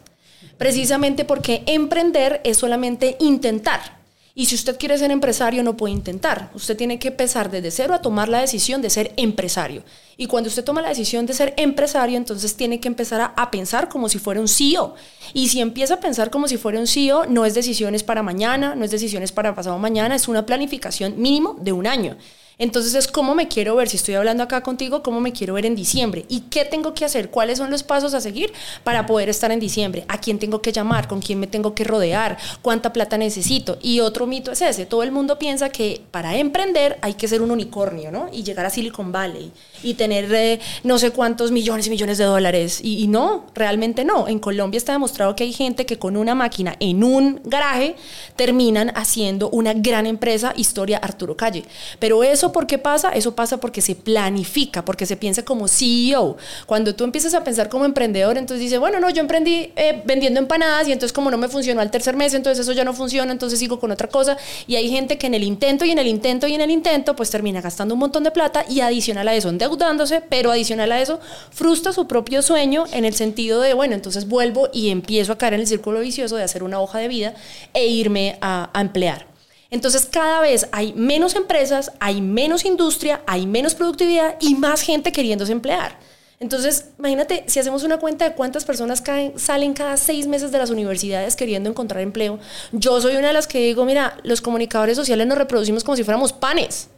Precisamente 0.56 1.24
porque 1.24 1.64
emprender 1.66 2.40
es 2.44 2.58
solamente 2.58 3.16
intentar. 3.18 4.03
Y 4.36 4.46
si 4.46 4.56
usted 4.56 4.76
quiere 4.78 4.98
ser 4.98 5.12
empresario, 5.12 5.62
no 5.62 5.76
puede 5.76 5.94
intentar. 5.94 6.50
Usted 6.54 6.76
tiene 6.76 6.98
que 6.98 7.08
empezar 7.08 7.52
desde 7.52 7.70
cero 7.70 7.94
a 7.94 8.02
tomar 8.02 8.28
la 8.28 8.40
decisión 8.40 8.82
de 8.82 8.90
ser 8.90 9.12
empresario. 9.16 9.84
Y 10.16 10.26
cuando 10.26 10.48
usted 10.48 10.64
toma 10.64 10.82
la 10.82 10.88
decisión 10.88 11.24
de 11.24 11.34
ser 11.34 11.54
empresario, 11.56 12.16
entonces 12.16 12.56
tiene 12.56 12.80
que 12.80 12.88
empezar 12.88 13.32
a, 13.36 13.50
pensar 13.52 13.88
como 13.88 14.08
si 14.08 14.18
fuera 14.18 14.40
un 14.40 14.48
CEO. 14.48 14.96
Y 15.34 15.48
si 15.48 15.60
empieza 15.60 15.94
a 15.94 16.00
pensar 16.00 16.30
como 16.30 16.48
si 16.48 16.56
fuera 16.56 16.80
un 16.80 16.88
CEO, 16.88 17.26
no 17.26 17.44
es 17.44 17.54
decisiones 17.54 18.02
para 18.02 18.24
mañana, 18.24 18.74
no 18.74 18.84
es 18.84 18.90
decisiones 18.90 19.30
para 19.30 19.54
pasado 19.54 19.78
mañana, 19.78 20.16
es 20.16 20.26
una 20.26 20.44
planificación 20.44 21.14
mínimo 21.16 21.56
de 21.60 21.70
un 21.72 21.86
año. 21.86 22.16
Entonces 22.58 22.94
es 22.94 23.08
cómo 23.08 23.34
me 23.34 23.48
quiero 23.48 23.76
ver, 23.76 23.88
si 23.88 23.96
estoy 23.96 24.14
hablando 24.14 24.42
acá 24.42 24.62
contigo, 24.62 25.02
cómo 25.02 25.20
me 25.20 25.32
quiero 25.32 25.54
ver 25.54 25.66
en 25.66 25.74
diciembre 25.74 26.24
y 26.28 26.40
qué 26.42 26.64
tengo 26.64 26.94
que 26.94 27.04
hacer, 27.04 27.30
cuáles 27.30 27.58
son 27.58 27.70
los 27.70 27.82
pasos 27.82 28.14
a 28.14 28.20
seguir 28.20 28.52
para 28.84 29.06
poder 29.06 29.28
estar 29.28 29.50
en 29.50 29.60
diciembre, 29.60 30.04
a 30.08 30.20
quién 30.20 30.38
tengo 30.38 30.62
que 30.62 30.72
llamar, 30.72 31.08
con 31.08 31.20
quién 31.20 31.40
me 31.40 31.46
tengo 31.46 31.74
que 31.74 31.84
rodear, 31.84 32.38
cuánta 32.62 32.92
plata 32.92 33.18
necesito. 33.18 33.78
Y 33.82 34.00
otro 34.00 34.26
mito 34.26 34.52
es 34.52 34.62
ese, 34.62 34.86
todo 34.86 35.02
el 35.02 35.10
mundo 35.10 35.38
piensa 35.38 35.68
que 35.68 36.02
para 36.10 36.36
emprender 36.36 36.98
hay 37.02 37.14
que 37.14 37.28
ser 37.28 37.42
un 37.42 37.50
unicornio, 37.50 38.10
¿no? 38.10 38.28
Y 38.32 38.42
llegar 38.42 38.66
a 38.66 38.70
Silicon 38.70 39.12
Valley 39.12 39.52
y 39.82 39.94
tener 39.94 40.32
eh, 40.32 40.60
no 40.82 40.98
sé 40.98 41.10
cuántos 41.10 41.50
millones 41.50 41.86
y 41.86 41.90
millones 41.90 42.18
de 42.18 42.24
dólares. 42.24 42.80
Y, 42.82 43.02
y 43.02 43.06
no, 43.06 43.46
realmente 43.54 44.04
no. 44.04 44.28
En 44.28 44.38
Colombia 44.38 44.78
está 44.78 44.92
demostrado 44.92 45.34
que 45.34 45.44
hay 45.44 45.52
gente 45.52 45.86
que 45.86 45.98
con 45.98 46.16
una 46.16 46.34
máquina 46.34 46.76
en 46.80 47.04
un 47.04 47.40
garaje 47.44 47.96
terminan 48.36 48.92
haciendo 48.94 49.50
una 49.50 49.72
gran 49.74 50.06
empresa, 50.06 50.52
historia 50.56 50.98
Arturo 50.98 51.36
Calle. 51.36 51.64
Pero 51.98 52.22
eso, 52.24 52.43
¿por 52.52 52.66
qué 52.66 52.78
pasa? 52.78 53.10
Eso 53.10 53.34
pasa 53.34 53.58
porque 53.58 53.80
se 53.80 53.94
planifica, 53.94 54.84
porque 54.84 55.06
se 55.06 55.16
piensa 55.16 55.44
como 55.44 55.68
CEO. 55.68 56.36
Cuando 56.66 56.94
tú 56.94 57.04
empiezas 57.04 57.34
a 57.34 57.44
pensar 57.44 57.68
como 57.68 57.84
emprendedor, 57.84 58.38
entonces 58.38 58.60
dices, 58.60 58.78
bueno, 58.78 59.00
no, 59.00 59.10
yo 59.10 59.20
emprendí 59.20 59.72
eh, 59.76 60.02
vendiendo 60.04 60.40
empanadas 60.40 60.88
y 60.88 60.92
entonces 60.92 61.12
como 61.12 61.30
no 61.30 61.38
me 61.38 61.48
funcionó 61.48 61.80
al 61.80 61.90
tercer 61.90 62.16
mes, 62.16 62.34
entonces 62.34 62.62
eso 62.62 62.72
ya 62.72 62.84
no 62.84 62.94
funciona, 62.94 63.32
entonces 63.32 63.58
sigo 63.58 63.78
con 63.80 63.90
otra 63.90 64.08
cosa. 64.08 64.36
Y 64.66 64.76
hay 64.76 64.90
gente 64.90 65.18
que 65.18 65.26
en 65.26 65.34
el 65.34 65.42
intento 65.42 65.84
y 65.84 65.90
en 65.90 65.98
el 65.98 66.06
intento 66.06 66.46
y 66.46 66.54
en 66.54 66.60
el 66.60 66.70
intento, 66.70 67.16
pues 67.16 67.30
termina 67.30 67.60
gastando 67.60 67.94
un 67.94 68.00
montón 68.00 68.24
de 68.24 68.30
plata 68.30 68.64
y 68.68 68.80
adicional 68.80 69.28
a 69.28 69.34
eso, 69.34 69.48
endeudándose, 69.48 70.20
pero 70.20 70.50
adicional 70.50 70.92
a 70.92 71.00
eso, 71.00 71.20
frustra 71.50 71.92
su 71.92 72.06
propio 72.06 72.42
sueño 72.42 72.84
en 72.92 73.04
el 73.04 73.14
sentido 73.14 73.60
de, 73.60 73.74
bueno, 73.74 73.94
entonces 73.94 74.28
vuelvo 74.28 74.68
y 74.72 74.90
empiezo 74.90 75.32
a 75.32 75.38
caer 75.38 75.54
en 75.54 75.60
el 75.60 75.66
círculo 75.66 76.00
vicioso 76.00 76.36
de 76.36 76.42
hacer 76.42 76.62
una 76.62 76.80
hoja 76.80 76.98
de 76.98 77.08
vida 77.08 77.34
e 77.72 77.86
irme 77.86 78.38
a 78.40 78.70
emplear. 78.74 79.33
Entonces 79.74 80.06
cada 80.08 80.40
vez 80.40 80.68
hay 80.70 80.92
menos 80.92 81.34
empresas, 81.34 81.90
hay 81.98 82.20
menos 82.20 82.64
industria, 82.64 83.22
hay 83.26 83.44
menos 83.44 83.74
productividad 83.74 84.36
y 84.38 84.54
más 84.54 84.82
gente 84.82 85.10
queriéndose 85.10 85.50
emplear. 85.50 85.98
Entonces, 86.38 86.90
imagínate, 86.96 87.42
si 87.48 87.58
hacemos 87.58 87.82
una 87.82 87.98
cuenta 87.98 88.24
de 88.28 88.36
cuántas 88.36 88.64
personas 88.64 89.02
salen 89.34 89.74
cada 89.74 89.96
seis 89.96 90.28
meses 90.28 90.52
de 90.52 90.58
las 90.58 90.70
universidades 90.70 91.34
queriendo 91.34 91.68
encontrar 91.68 92.02
empleo, 92.02 92.38
yo 92.70 93.00
soy 93.00 93.16
una 93.16 93.26
de 93.28 93.32
las 93.32 93.48
que 93.48 93.58
digo, 93.58 93.84
mira, 93.84 94.16
los 94.22 94.40
comunicadores 94.40 94.96
sociales 94.96 95.26
nos 95.26 95.38
reproducimos 95.38 95.82
como 95.82 95.96
si 95.96 96.04
fuéramos 96.04 96.32
panes. 96.32 96.88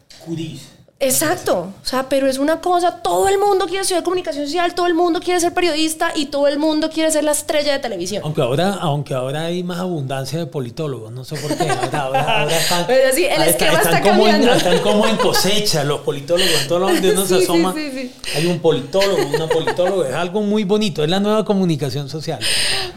Exacto, 0.99 1.75
o 1.83 1.87
sea, 1.87 2.09
pero 2.09 2.27
es 2.27 2.39
una 2.39 2.63
cosa, 2.63 3.03
todo 3.03 3.29
el 3.29 3.37
mundo 3.39 3.67
quiere 3.67 3.83
estudiar 3.83 4.03
comunicación 4.03 4.47
social, 4.47 4.75
todo 4.75 4.87
el 4.87 4.95
mundo 4.95 5.21
quiere 5.21 5.39
ser 5.39 5.53
periodista 5.53 6.13
y 6.17 6.27
todo 6.27 6.49
el 6.49 6.59
mundo 6.59 6.89
quiere 6.89 7.11
ser 7.11 7.23
la 7.23 7.33
estrella 7.33 7.75
de 7.75 7.81
televisión. 7.81 8.23
Aunque 8.25 8.41
ahora, 8.41 8.79
aunque 8.81 9.13
ahora 9.13 9.45
hay 9.45 9.63
más 9.63 9.79
abundancia 9.79 10.39
de 10.39 10.47
politólogos, 10.47 11.13
no 11.13 11.23
sé 11.23 11.37
por 11.37 11.55
qué. 11.55 11.69
Ahora, 11.69 12.01
ahora- 12.01 12.41
ahora 12.41 12.57
están, 12.61 12.87
Pero 12.87 13.15
sí, 13.15 13.27
el 13.27 13.33
ahora 13.33 13.47
esquema 13.47 13.73
están 13.77 13.95
está 13.95 14.11
como 14.11 14.27
en, 14.29 14.49
están 14.49 14.79
como 14.81 15.07
en 15.07 15.17
cosecha 15.19 15.85
los 15.85 16.01
politólogos. 16.01 16.67
Todos 16.67 16.81
los 16.81 16.93
donde 16.95 17.11
uno 17.11 17.27
se 17.27 17.35
Sí, 17.35 17.41
sí, 17.41 17.45
asoma, 17.45 17.75
sí, 17.75 18.13
hay 18.35 18.47
un 18.47 18.59
politólogo, 18.61 19.27
una 19.35 19.49
politóloga. 19.49 20.09
Es 20.09 20.15
algo 20.15 20.41
muy 20.41 20.65
bonito. 20.65 21.05
Es 21.05 21.11
la 21.11 21.21
nueva 21.21 21.45
comunicación 21.45 22.09
social. 22.09 22.39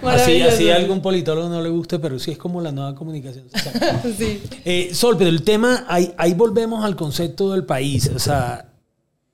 Así, 0.03 0.41
así 0.41 0.69
a 0.71 0.77
algún 0.77 1.01
politólogo 1.01 1.49
no 1.49 1.61
le 1.61 1.67
guste, 1.67 1.99
pero 1.99 2.17
sí 2.17 2.31
es 2.31 2.37
como 2.37 2.61
la 2.61 2.71
nueva 2.71 2.95
comunicación 2.95 3.49
social. 3.49 4.01
Eh, 4.63 4.91
Sol, 4.93 5.15
pero 5.17 5.29
el 5.29 5.43
tema, 5.43 5.85
ahí, 5.89 6.13
ahí 6.17 6.33
volvemos 6.33 6.85
al 6.85 6.95
concepto 6.95 7.51
del 7.51 7.65
país. 7.65 7.88
O 8.15 8.19
sea, 8.19 8.73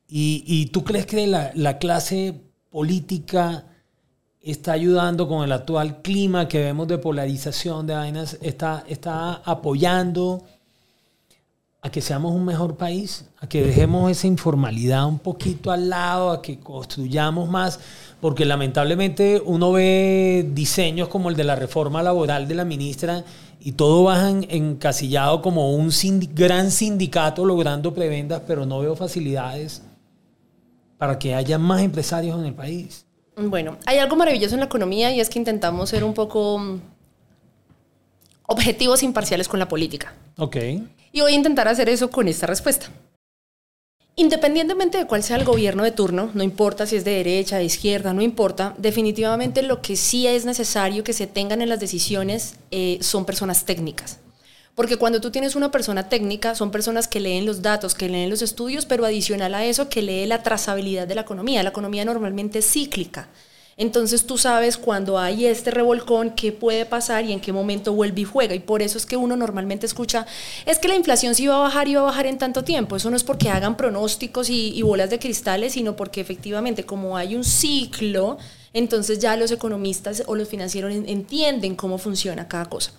y, 0.07 0.43
y 0.47 0.67
tú 0.67 0.83
crees 0.83 1.05
que 1.05 1.27
la, 1.27 1.51
la 1.55 1.77
clase 1.77 2.41
política 2.69 3.65
está 4.41 4.73
ayudando 4.73 5.27
con 5.27 5.43
el 5.43 5.51
actual 5.51 6.01
clima 6.03 6.47
que 6.47 6.59
vemos 6.59 6.87
de 6.87 6.99
polarización 6.99 7.87
de 7.87 7.95
vainas, 7.95 8.37
está, 8.41 8.83
está 8.87 9.33
apoyando 9.43 10.45
a 11.85 11.91
que 11.91 12.01
seamos 12.01 12.31
un 12.33 12.43
mejor 12.45 12.77
país, 12.77 13.25
a 13.39 13.47
que 13.47 13.61
dejemos 13.63 14.09
esa 14.09 14.25
informalidad 14.25 15.05
un 15.05 15.19
poquito 15.19 15.69
al 15.71 15.87
lado, 15.87 16.31
a 16.31 16.41
que 16.41 16.57
construyamos 16.59 17.47
más, 17.47 17.79
porque 18.19 18.43
lamentablemente 18.43 19.39
uno 19.45 19.71
ve 19.71 20.49
diseños 20.51 21.09
como 21.09 21.29
el 21.29 21.35
de 21.35 21.43
la 21.43 21.55
reforma 21.55 22.01
laboral 22.01 22.47
de 22.47 22.55
la 22.55 22.65
ministra 22.65 23.23
y 23.59 23.73
todo 23.73 24.03
baja 24.05 24.31
en- 24.31 24.47
encasillado 24.49 25.43
como 25.43 25.75
un 25.75 25.91
gran 26.33 26.71
sindicato 26.71 27.45
logrando 27.45 27.93
prebendas, 27.93 28.41
pero 28.47 28.65
no 28.65 28.79
veo 28.79 28.95
facilidades 28.95 29.83
para 30.97 31.19
que 31.19 31.35
haya 31.35 31.59
más 31.59 31.83
empresarios 31.83 32.39
en 32.39 32.45
el 32.47 32.55
país. 32.55 33.05
Bueno, 33.37 33.77
hay 33.85 33.99
algo 33.99 34.15
maravilloso 34.15 34.55
en 34.55 34.61
la 34.61 34.65
economía 34.65 35.13
y 35.13 35.19
es 35.19 35.29
que 35.29 35.37
intentamos 35.37 35.89
ser 35.91 36.03
un 36.03 36.15
poco 36.15 36.57
mm, 36.57 36.79
objetivos 38.47 39.03
imparciales 39.03 39.47
con 39.47 39.59
la 39.59 39.67
política. 39.67 40.13
Ok. 40.37 40.57
Y 41.11 41.21
voy 41.21 41.33
a 41.33 41.35
intentar 41.35 41.67
hacer 41.67 41.89
eso 41.89 42.09
con 42.09 42.27
esta 42.27 42.47
respuesta. 42.47 42.87
Independientemente 44.17 44.97
de 44.97 45.07
cuál 45.07 45.23
sea 45.23 45.35
el 45.35 45.43
gobierno 45.43 45.83
de 45.83 45.91
turno, 45.91 46.31
no 46.33 46.43
importa 46.43 46.85
si 46.85 46.95
es 46.95 47.03
de 47.03 47.11
derecha, 47.11 47.57
de 47.57 47.65
izquierda, 47.65 48.13
no 48.13 48.21
importa, 48.21 48.73
definitivamente 48.77 49.61
lo 49.61 49.81
que 49.81 49.97
sí 49.97 50.25
es 50.25 50.45
necesario 50.45 51.03
que 51.03 51.11
se 51.11 51.27
tengan 51.27 51.61
en 51.61 51.67
las 51.67 51.81
decisiones 51.81 52.55
eh, 52.71 52.97
son 53.01 53.25
personas 53.25 53.65
técnicas. 53.65 54.19
Porque 54.73 54.95
cuando 54.97 55.19
tú 55.19 55.31
tienes 55.31 55.55
una 55.55 55.71
persona 55.71 56.07
técnica, 56.07 56.55
son 56.55 56.71
personas 56.71 57.07
que 57.07 57.19
leen 57.19 57.45
los 57.45 57.61
datos, 57.61 57.93
que 57.93 58.09
leen 58.09 58.29
los 58.29 58.41
estudios, 58.41 58.85
pero 58.85 59.05
adicional 59.05 59.53
a 59.53 59.65
eso, 59.65 59.89
que 59.89 60.01
lee 60.01 60.25
la 60.25 60.43
trazabilidad 60.43 61.07
de 61.07 61.15
la 61.15 61.21
economía. 61.21 61.63
La 61.63 61.69
economía 61.69 62.03
normalmente 62.05 62.59
es 62.59 62.71
cíclica. 62.71 63.29
Entonces 63.77 64.25
tú 64.25 64.37
sabes 64.37 64.77
cuando 64.77 65.19
hay 65.19 65.45
este 65.47 65.69
revolcón 65.69 66.31
qué 66.31 66.53
puede 66.53 66.85
pasar 66.85 67.25
y 67.25 67.33
en 67.33 67.41
qué 67.41 67.51
momento 67.51 67.91
vuelve 67.93 68.21
y 68.21 68.23
juega. 68.23 68.55
Y 68.55 68.59
por 68.59 68.81
eso 68.81 68.97
es 68.97 69.05
que 69.05 69.17
uno 69.17 69.35
normalmente 69.35 69.85
escucha, 69.85 70.25
es 70.65 70.79
que 70.79 70.87
la 70.87 70.95
inflación 70.95 71.35
sí 71.35 71.43
iba 71.43 71.55
a 71.55 71.59
bajar 71.59 71.87
y 71.87 71.91
iba 71.91 72.01
a 72.01 72.05
bajar 72.05 72.25
en 72.25 72.37
tanto 72.37 72.63
tiempo. 72.63 72.95
Eso 72.95 73.09
no 73.09 73.17
es 73.17 73.23
porque 73.25 73.49
hagan 73.49 73.75
pronósticos 73.75 74.49
y, 74.49 74.69
y 74.73 74.81
bolas 74.81 75.09
de 75.09 75.19
cristales, 75.19 75.73
sino 75.73 75.97
porque 75.97 76.21
efectivamente 76.21 76.85
como 76.85 77.17
hay 77.17 77.35
un 77.35 77.43
ciclo, 77.43 78.37
entonces 78.73 79.19
ya 79.19 79.35
los 79.35 79.51
economistas 79.51 80.23
o 80.25 80.35
los 80.35 80.47
financieros 80.47 80.93
en- 80.93 81.09
entienden 81.09 81.75
cómo 81.75 81.97
funciona 81.97 82.47
cada 82.47 82.65
cosa. 82.65 82.91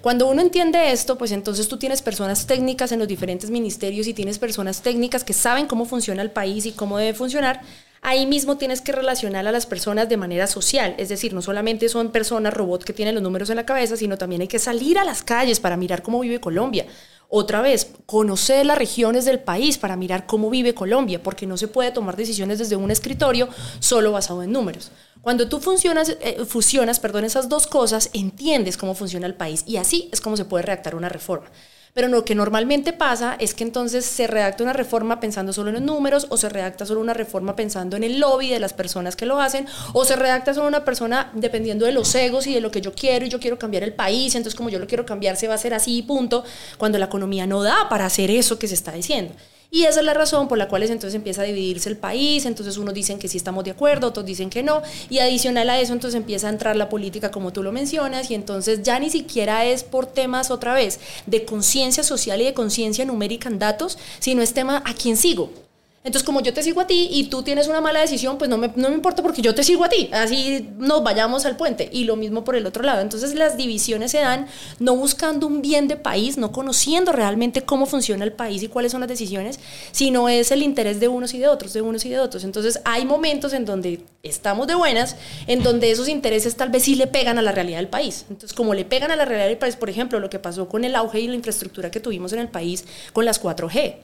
Cuando 0.00 0.26
uno 0.28 0.40
entiende 0.40 0.90
esto, 0.92 1.18
pues 1.18 1.30
entonces 1.32 1.68
tú 1.68 1.76
tienes 1.76 2.00
personas 2.02 2.46
técnicas 2.46 2.92
en 2.92 2.98
los 2.98 3.08
diferentes 3.08 3.50
ministerios 3.50 4.06
y 4.06 4.14
tienes 4.14 4.38
personas 4.38 4.80
técnicas 4.80 5.24
que 5.24 5.34
saben 5.34 5.66
cómo 5.66 5.84
funciona 5.84 6.22
el 6.22 6.30
país 6.30 6.64
y 6.66 6.72
cómo 6.72 6.96
debe 6.98 7.12
funcionar. 7.14 7.60
Ahí 8.06 8.26
mismo 8.26 8.58
tienes 8.58 8.82
que 8.82 8.92
relacionar 8.92 9.46
a 9.46 9.50
las 9.50 9.64
personas 9.64 10.10
de 10.10 10.18
manera 10.18 10.46
social, 10.46 10.94
es 10.98 11.08
decir, 11.08 11.32
no 11.32 11.40
solamente 11.40 11.88
son 11.88 12.12
personas 12.12 12.52
robots 12.52 12.84
que 12.84 12.92
tienen 12.92 13.14
los 13.14 13.24
números 13.24 13.48
en 13.48 13.56
la 13.56 13.64
cabeza, 13.64 13.96
sino 13.96 14.18
también 14.18 14.42
hay 14.42 14.46
que 14.46 14.58
salir 14.58 14.98
a 14.98 15.04
las 15.04 15.22
calles 15.22 15.58
para 15.58 15.78
mirar 15.78 16.02
cómo 16.02 16.20
vive 16.20 16.38
Colombia. 16.38 16.84
Otra 17.30 17.62
vez, 17.62 17.92
conocer 18.04 18.66
las 18.66 18.76
regiones 18.76 19.24
del 19.24 19.40
país 19.40 19.78
para 19.78 19.96
mirar 19.96 20.26
cómo 20.26 20.50
vive 20.50 20.74
Colombia, 20.74 21.22
porque 21.22 21.46
no 21.46 21.56
se 21.56 21.66
puede 21.66 21.92
tomar 21.92 22.14
decisiones 22.14 22.58
desde 22.58 22.76
un 22.76 22.90
escritorio 22.90 23.48
solo 23.78 24.12
basado 24.12 24.42
en 24.42 24.52
números. 24.52 24.90
Cuando 25.22 25.48
tú 25.48 25.58
funcionas, 25.58 26.14
eh, 26.20 26.44
fusionas 26.46 27.00
perdón, 27.00 27.24
esas 27.24 27.48
dos 27.48 27.66
cosas, 27.66 28.10
entiendes 28.12 28.76
cómo 28.76 28.94
funciona 28.94 29.26
el 29.26 29.34
país 29.34 29.64
y 29.66 29.78
así 29.78 30.10
es 30.12 30.20
como 30.20 30.36
se 30.36 30.44
puede 30.44 30.64
redactar 30.64 30.94
una 30.94 31.08
reforma. 31.08 31.46
Pero 31.94 32.08
lo 32.08 32.24
que 32.24 32.34
normalmente 32.34 32.92
pasa 32.92 33.36
es 33.38 33.54
que 33.54 33.62
entonces 33.62 34.04
se 34.04 34.26
redacta 34.26 34.64
una 34.64 34.72
reforma 34.72 35.20
pensando 35.20 35.52
solo 35.52 35.68
en 35.68 35.76
los 35.76 35.82
números 35.84 36.26
o 36.28 36.36
se 36.36 36.48
redacta 36.48 36.84
solo 36.84 37.00
una 37.00 37.14
reforma 37.14 37.54
pensando 37.54 37.96
en 37.96 38.02
el 38.02 38.18
lobby 38.18 38.50
de 38.50 38.58
las 38.58 38.72
personas 38.72 39.14
que 39.14 39.26
lo 39.26 39.40
hacen 39.40 39.68
o 39.92 40.04
se 40.04 40.16
redacta 40.16 40.52
solo 40.54 40.66
una 40.66 40.84
persona 40.84 41.30
dependiendo 41.34 41.86
de 41.86 41.92
los 41.92 42.12
egos 42.16 42.48
y 42.48 42.54
de 42.54 42.60
lo 42.60 42.72
que 42.72 42.80
yo 42.80 42.92
quiero 42.92 43.24
y 43.24 43.28
yo 43.28 43.38
quiero 43.38 43.60
cambiar 43.60 43.84
el 43.84 43.92
país, 43.92 44.34
entonces 44.34 44.56
como 44.56 44.70
yo 44.70 44.80
lo 44.80 44.88
quiero 44.88 45.06
cambiar 45.06 45.36
se 45.36 45.46
va 45.46 45.54
a 45.54 45.56
hacer 45.56 45.72
así 45.72 46.02
punto, 46.02 46.42
cuando 46.78 46.98
la 46.98 47.06
economía 47.06 47.46
no 47.46 47.62
da 47.62 47.88
para 47.88 48.06
hacer 48.06 48.28
eso 48.28 48.58
que 48.58 48.66
se 48.66 48.74
está 48.74 48.90
diciendo. 48.90 49.32
Y 49.74 49.86
esa 49.86 49.98
es 49.98 50.06
la 50.06 50.14
razón 50.14 50.46
por 50.46 50.56
la 50.56 50.68
cual 50.68 50.84
entonces 50.84 51.16
empieza 51.16 51.42
a 51.42 51.46
dividirse 51.46 51.88
el 51.88 51.96
país, 51.96 52.46
entonces 52.46 52.76
unos 52.76 52.94
dicen 52.94 53.18
que 53.18 53.26
sí 53.26 53.38
estamos 53.38 53.64
de 53.64 53.72
acuerdo, 53.72 54.06
otros 54.06 54.24
dicen 54.24 54.48
que 54.48 54.62
no, 54.62 54.82
y 55.10 55.18
adicional 55.18 55.68
a 55.68 55.80
eso 55.80 55.92
entonces 55.92 56.16
empieza 56.16 56.46
a 56.46 56.50
entrar 56.50 56.76
la 56.76 56.88
política 56.88 57.32
como 57.32 57.52
tú 57.52 57.60
lo 57.60 57.72
mencionas, 57.72 58.30
y 58.30 58.36
entonces 58.36 58.84
ya 58.84 59.00
ni 59.00 59.10
siquiera 59.10 59.64
es 59.64 59.82
por 59.82 60.06
temas 60.06 60.52
otra 60.52 60.74
vez 60.74 61.00
de 61.26 61.44
conciencia 61.44 62.04
social 62.04 62.40
y 62.40 62.44
de 62.44 62.54
conciencia 62.54 63.04
numérica 63.04 63.48
en 63.48 63.58
datos, 63.58 63.98
sino 64.20 64.42
es 64.42 64.54
tema 64.54 64.80
a 64.86 64.94
quién 64.94 65.16
sigo. 65.16 65.63
Entonces, 66.04 66.26
como 66.26 66.42
yo 66.42 66.52
te 66.52 66.62
sigo 66.62 66.82
a 66.82 66.86
ti 66.86 67.08
y 67.10 67.24
tú 67.24 67.42
tienes 67.42 67.66
una 67.66 67.80
mala 67.80 67.98
decisión, 67.98 68.36
pues 68.36 68.50
no 68.50 68.58
me, 68.58 68.70
no 68.76 68.90
me 68.90 68.94
importa 68.94 69.22
porque 69.22 69.40
yo 69.40 69.54
te 69.54 69.64
sigo 69.64 69.84
a 69.84 69.88
ti. 69.88 70.10
Así 70.12 70.68
nos 70.76 71.02
vayamos 71.02 71.46
al 71.46 71.56
puente. 71.56 71.88
Y 71.90 72.04
lo 72.04 72.14
mismo 72.14 72.44
por 72.44 72.56
el 72.56 72.66
otro 72.66 72.82
lado. 72.82 73.00
Entonces, 73.00 73.34
las 73.34 73.56
divisiones 73.56 74.10
se 74.10 74.18
dan 74.18 74.46
no 74.78 74.96
buscando 74.96 75.46
un 75.46 75.62
bien 75.62 75.88
de 75.88 75.96
país, 75.96 76.36
no 76.36 76.52
conociendo 76.52 77.10
realmente 77.10 77.62
cómo 77.62 77.86
funciona 77.86 78.22
el 78.22 78.34
país 78.34 78.62
y 78.62 78.68
cuáles 78.68 78.92
son 78.92 79.00
las 79.00 79.08
decisiones, 79.08 79.58
sino 79.92 80.28
es 80.28 80.50
el 80.50 80.62
interés 80.62 81.00
de 81.00 81.08
unos 81.08 81.32
y 81.32 81.38
de 81.38 81.48
otros, 81.48 81.72
de 81.72 81.80
unos 81.80 82.04
y 82.04 82.10
de 82.10 82.20
otros. 82.20 82.44
Entonces, 82.44 82.80
hay 82.84 83.06
momentos 83.06 83.54
en 83.54 83.64
donde 83.64 84.02
estamos 84.22 84.66
de 84.66 84.74
buenas, 84.74 85.16
en 85.46 85.62
donde 85.62 85.90
esos 85.90 86.08
intereses 86.10 86.54
tal 86.54 86.68
vez 86.68 86.82
sí 86.82 86.96
le 86.96 87.06
pegan 87.06 87.38
a 87.38 87.42
la 87.42 87.52
realidad 87.52 87.78
del 87.78 87.88
país. 87.88 88.26
Entonces, 88.28 88.52
como 88.52 88.74
le 88.74 88.84
pegan 88.84 89.10
a 89.10 89.16
la 89.16 89.24
realidad 89.24 89.48
del 89.48 89.56
país, 89.56 89.76
por 89.76 89.88
ejemplo, 89.88 90.20
lo 90.20 90.28
que 90.28 90.38
pasó 90.38 90.68
con 90.68 90.84
el 90.84 90.96
auge 90.96 91.20
y 91.20 91.28
la 91.28 91.34
infraestructura 91.34 91.90
que 91.90 92.00
tuvimos 92.00 92.34
en 92.34 92.40
el 92.40 92.48
país 92.48 92.84
con 93.14 93.24
las 93.24 93.42
4G. 93.42 93.94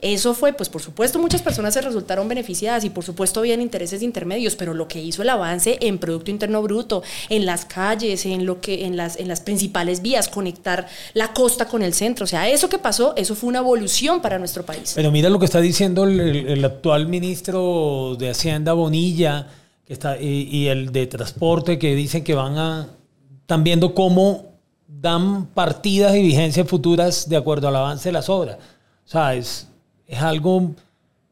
Eso 0.00 0.32
fue, 0.32 0.52
pues 0.52 0.68
por 0.68 0.80
supuesto 0.80 1.18
muchas 1.18 1.42
personas 1.42 1.74
se 1.74 1.80
resultaron 1.80 2.28
beneficiadas 2.28 2.84
y 2.84 2.90
por 2.90 3.02
supuesto 3.02 3.40
habían 3.40 3.60
intereses 3.60 4.00
intermedios, 4.00 4.54
pero 4.54 4.72
lo 4.72 4.86
que 4.86 5.02
hizo 5.02 5.22
el 5.22 5.28
avance 5.28 5.76
en 5.80 5.98
Producto 5.98 6.30
Interno 6.30 6.62
Bruto, 6.62 7.02
en 7.28 7.44
las 7.44 7.64
calles, 7.64 8.24
en, 8.24 8.46
lo 8.46 8.60
que, 8.60 8.86
en, 8.86 8.96
las, 8.96 9.18
en 9.18 9.26
las 9.26 9.40
principales 9.40 10.00
vías, 10.00 10.28
conectar 10.28 10.86
la 11.14 11.32
costa 11.32 11.66
con 11.66 11.82
el 11.82 11.94
centro, 11.94 12.24
o 12.24 12.26
sea, 12.28 12.48
eso 12.48 12.68
que 12.68 12.78
pasó, 12.78 13.14
eso 13.16 13.34
fue 13.34 13.48
una 13.48 13.58
evolución 13.58 14.20
para 14.20 14.38
nuestro 14.38 14.64
país. 14.64 14.92
Pero 14.94 15.10
mira 15.10 15.30
lo 15.30 15.38
que 15.40 15.46
está 15.46 15.60
diciendo 15.60 16.04
el, 16.04 16.64
actual 16.64 17.08
ministro 17.08 18.14
de 18.18 18.30
Hacienda, 18.30 18.74
Bonilla, 18.74 19.48
que 19.84 19.94
está, 19.94 20.20
y, 20.20 20.48
y 20.50 20.68
el 20.68 20.92
de 20.92 21.08
Transporte, 21.08 21.78
que 21.78 21.96
dicen 21.96 22.22
que 22.22 22.34
van 22.34 22.56
a, 22.56 22.88
están 23.40 23.64
viendo 23.64 23.94
cómo 23.94 24.48
dan 24.86 25.46
partidas 25.46 26.14
y 26.14 26.22
vigencias 26.22 26.68
futuras 26.68 27.28
de 27.28 27.36
acuerdo 27.36 27.66
al 27.66 27.76
avance 27.76 28.08
de 28.08 28.12
las 28.12 28.28
obras. 28.28 28.58
O 29.06 29.10
sea, 29.10 29.34
es, 29.34 29.68
es 30.08 30.20
algo 30.20 30.74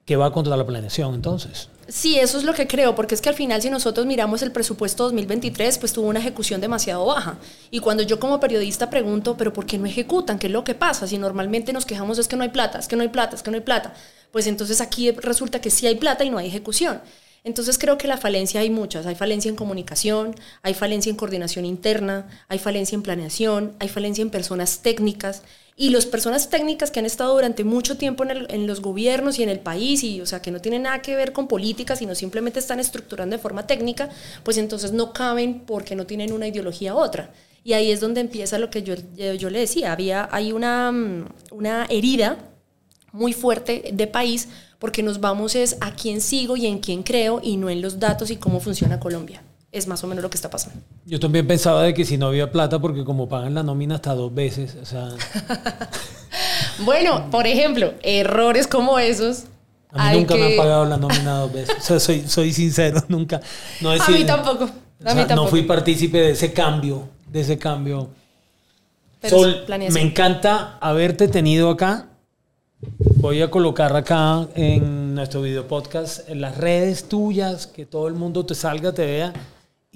que 0.05 0.15
va 0.15 0.33
contra 0.33 0.57
la 0.57 0.65
planeación 0.65 1.15
entonces. 1.15 1.69
Sí, 1.89 2.19
eso 2.19 2.39
es 2.39 2.45
lo 2.45 2.53
que 2.53 2.67
creo, 2.67 2.97
porque 2.97 3.15
es 3.15 3.21
que 3.21 3.29
al 3.29 3.35
final 3.37 3.63
si 3.63 3.71
nosotros 3.71 4.07
miramos 4.07 4.43
el 4.43 4.51
presupuesto 4.51 5.05
2023, 5.05 5.79
pues 5.79 5.93
tuvo 5.93 6.09
una 6.09 6.19
ejecución 6.19 6.61
demasiado 6.61 7.07
baja. 7.07 7.39
Y 7.71 7.79
cuando 7.79 8.03
yo 8.03 8.19
como 8.19 8.41
periodista 8.41 8.91
pregunto, 8.91 9.37
pero 9.37 9.53
¿por 9.53 9.67
qué 9.67 9.79
no 9.79 9.87
ejecutan? 9.87 10.39
¿Qué 10.39 10.49
es 10.49 10.53
lo 10.53 10.65
que 10.65 10.75
pasa? 10.75 11.07
Si 11.07 11.17
normalmente 11.17 11.73
nos 11.73 11.87
quejamos 11.87 12.19
es 12.19 12.29
que 12.29 12.37
no 12.37 12.43
hay 12.43 12.49
plata, 12.49 12.79
es 12.79 12.89
que 12.89 12.97
no 12.97 13.03
hay 13.03 13.09
plata, 13.09 13.37
es 13.37 13.43
que 13.43 13.51
no 13.51 13.57
hay 13.57 13.63
plata. 13.63 13.95
Pues 14.33 14.49
entonces 14.49 14.81
aquí 14.81 15.13
resulta 15.13 15.61
que 15.61 15.71
sí 15.71 15.87
hay 15.87 15.95
plata 15.95 16.25
y 16.25 16.31
no 16.31 16.39
hay 16.39 16.49
ejecución. 16.49 17.01
Entonces 17.45 17.79
creo 17.79 17.97
que 17.97 18.09
la 18.09 18.17
falencia 18.17 18.61
hay 18.61 18.71
muchas. 18.71 19.07
Hay 19.07 19.15
falencia 19.15 19.49
en 19.49 19.55
comunicación, 19.55 20.35
hay 20.63 20.75
falencia 20.75 21.11
en 21.11 21.17
coordinación 21.17 21.65
interna, 21.65 22.27
hay 22.49 22.59
falencia 22.59 22.97
en 22.97 23.03
planeación, 23.03 23.77
hay 23.79 23.89
falencia 23.89 24.23
en 24.23 24.31
personas 24.31 24.81
técnicas. 24.81 25.43
Y 25.79 25.91
las 25.91 26.07
personas 26.07 26.49
técnicas 26.49 26.91
que 26.91 27.01
han 27.01 27.07
estado 27.07 27.35
durante 27.35 27.63
mucho 27.63 27.99
tiempo 27.99 28.25
en, 28.25 28.67
los 28.67 28.81
gobiernos 28.81 29.39
y 29.39 29.43
en 29.43 29.51
el 29.51 29.61
país, 29.61 30.03
y 30.03 30.23
o 30.23 30.27
sea, 30.27 30.41
que 30.41 30.51
no 30.51 30.59
tienen 30.59 30.85
nada 30.85 31.03
que 31.03 31.15
ver 31.15 31.35
con 31.35 31.49
política, 31.49 31.95
sino 31.97 32.15
simplemente 32.15 32.59
están 32.61 32.81
estructurando 32.81 33.37
de 33.37 33.43
forma 33.43 33.67
técnica, 33.67 34.09
pues 34.43 34.57
entonces 34.57 34.93
no 34.93 35.13
caben 35.13 35.61
porque 35.67 35.95
no 35.95 36.07
tienen 36.07 36.33
una 36.33 36.49
ideología 36.49 36.95
u 36.95 36.99
otra. 36.99 37.31
Y 37.63 37.75
ahí 37.75 37.91
es 37.91 38.01
donde 38.01 38.23
empieza 38.23 38.59
lo 38.59 38.71
que 38.71 38.83
yo, 38.83 38.95
yo 39.39 39.51
le 39.51 39.59
decía, 39.59 39.93
había, 39.93 40.31
hay 40.33 40.53
una, 40.53 40.91
mm, 40.93 41.29
una 41.51 41.85
herida 41.91 42.39
muy 43.13 43.35
fuerte 43.35 43.91
de 43.93 44.07
país 44.07 44.49
porque 44.79 45.03
nos 45.03 45.21
vamos 45.21 45.55
es 45.55 45.77
a 45.81 45.95
quién 45.95 46.23
sigo 46.23 46.57
y 46.57 46.67
en 46.67 46.79
quién 46.79 47.03
creo 47.03 47.41
y 47.43 47.59
no 47.59 47.69
en 47.69 47.83
los 47.83 47.99
datos 47.99 48.31
y 48.31 48.37
cómo 48.37 48.61
funciona 48.61 48.99
Colombia 48.99 49.43
es 49.77 49.87
más 49.87 50.03
o 50.03 50.07
menos 50.07 50.23
lo 50.23 50.31
que 50.31 50.37
está 50.37 50.51
pasando. 50.51 50.81
Yo 51.05 51.21
también 51.21 51.47
pensaba 51.47 51.83
de 51.83 51.93
que 51.93 52.05
si 52.05 52.17
no 52.17 52.29
había 52.29 52.51
plata, 52.51 52.79
porque 52.79 53.05
como 53.05 53.29
pagan 53.29 53.55
la 53.55 53.63
nómina 53.63 53.97
hasta 53.97 54.15
dos 54.15 54.35
veces, 54.35 54.77
o 54.81 54.87
sea... 54.87 55.11
bueno, 56.85 57.31
por 57.31 57.47
ejemplo, 57.47 57.93
errores 58.03 58.67
como 58.67 58.99
esos. 58.99 59.45
A 59.91 60.13
mí 60.13 60.19
nunca 60.19 60.35
me 60.35 60.47
han 60.47 60.57
pagado 60.57 60.85
la 60.87 60.97
nómina 60.97 61.39
dos 61.41 61.53
veces. 61.53 61.77
O 61.79 61.81
sea, 61.83 62.01
soy, 62.01 62.27
soy 62.27 62.53
sincero, 62.53 63.05
nunca. 63.09 63.41
No 63.81 63.91
a 63.91 64.09
mí 64.09 64.25
tampoco. 64.25 64.65
A 65.05 65.15
mí 65.15 65.25
tampoco. 65.27 65.35
No 65.35 65.47
fui 65.49 65.63
partícipe 65.63 66.19
de 66.19 66.31
ese 66.31 66.53
cambio, 66.53 67.09
de 67.31 67.41
ese 67.41 67.59
cambio. 67.59 68.09
Sol, 69.23 69.65
me 69.69 70.01
encanta 70.01 70.79
haberte 70.81 71.29
tenido 71.29 71.71
acá. 71.71 72.09
Voy 73.17 73.43
a 73.43 73.51
colocar 73.51 73.95
acá 73.97 74.47
en 74.55 75.15
nuestro 75.15 75.43
video 75.43 75.67
podcast 75.67 76.29
en 76.29 76.41
las 76.41 76.57
redes 76.57 77.09
tuyas, 77.09 77.67
que 77.67 77.85
todo 77.85 78.07
el 78.09 78.15
mundo 78.15 78.47
te 78.47 78.55
salga, 78.55 78.93
te 78.93 79.05
vea 79.05 79.33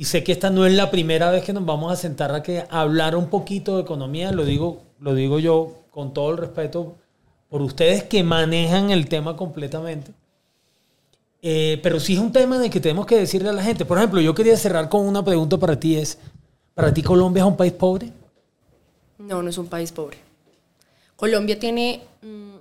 y 0.00 0.06
sé 0.06 0.24
que 0.24 0.32
esta 0.32 0.48
no 0.48 0.64
es 0.64 0.72
la 0.72 0.90
primera 0.90 1.30
vez 1.30 1.44
que 1.44 1.52
nos 1.52 1.66
vamos 1.66 1.92
a 1.92 1.96
sentar 1.96 2.34
a, 2.34 2.42
que, 2.42 2.64
hablar 2.70 3.14
un 3.14 3.28
poquito 3.28 3.76
de 3.76 3.82
economía, 3.82 4.32
lo 4.32 4.46
digo, 4.46 4.80
lo 4.98 5.14
digo 5.14 5.38
yo 5.38 5.82
con 5.90 6.14
todo 6.14 6.30
el 6.30 6.38
respeto 6.38 6.96
por 7.50 7.60
ustedes 7.60 8.04
que 8.04 8.24
manejan 8.24 8.90
el 8.90 9.10
tema 9.10 9.36
completamente. 9.36 10.12
Eh, 11.42 11.80
pero 11.82 12.00
sí 12.00 12.14
es 12.14 12.18
un 12.18 12.32
tema 12.32 12.58
de 12.58 12.70
que 12.70 12.80
tenemos 12.80 13.04
que 13.04 13.16
decirle 13.16 13.50
a 13.50 13.52
la 13.52 13.62
gente. 13.62 13.84
Por 13.84 13.98
ejemplo, 13.98 14.22
yo 14.22 14.34
quería 14.34 14.56
cerrar 14.56 14.88
con 14.88 15.06
una 15.06 15.22
pregunta 15.22 15.58
para 15.58 15.78
ti. 15.78 15.96
Es, 15.96 16.16
¿para 16.72 16.94
ti 16.94 17.02
Colombia 17.02 17.42
es 17.42 17.48
un 17.48 17.58
país 17.58 17.74
pobre? 17.74 18.10
No, 19.18 19.42
no 19.42 19.50
es 19.50 19.58
un 19.58 19.66
país 19.66 19.92
pobre. 19.92 20.16
Colombia 21.14 21.58
tiene 21.58 22.00
mm, 22.22 22.56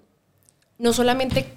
no 0.79 0.91
solamente 0.91 1.53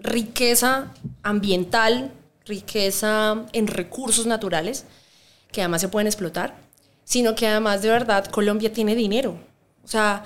riqueza 0.00 0.92
ambiental, 1.22 2.10
riqueza 2.44 3.46
en 3.52 3.68
recursos 3.68 4.26
naturales, 4.26 4.84
que 5.52 5.60
además 5.60 5.82
se 5.82 5.88
pueden 5.88 6.06
explotar, 6.06 6.56
sino 7.04 7.34
que 7.34 7.46
además 7.46 7.82
de 7.82 7.90
verdad 7.90 8.26
Colombia 8.26 8.72
tiene 8.72 8.94
dinero. 8.94 9.36
O 9.84 9.88
sea, 9.88 10.24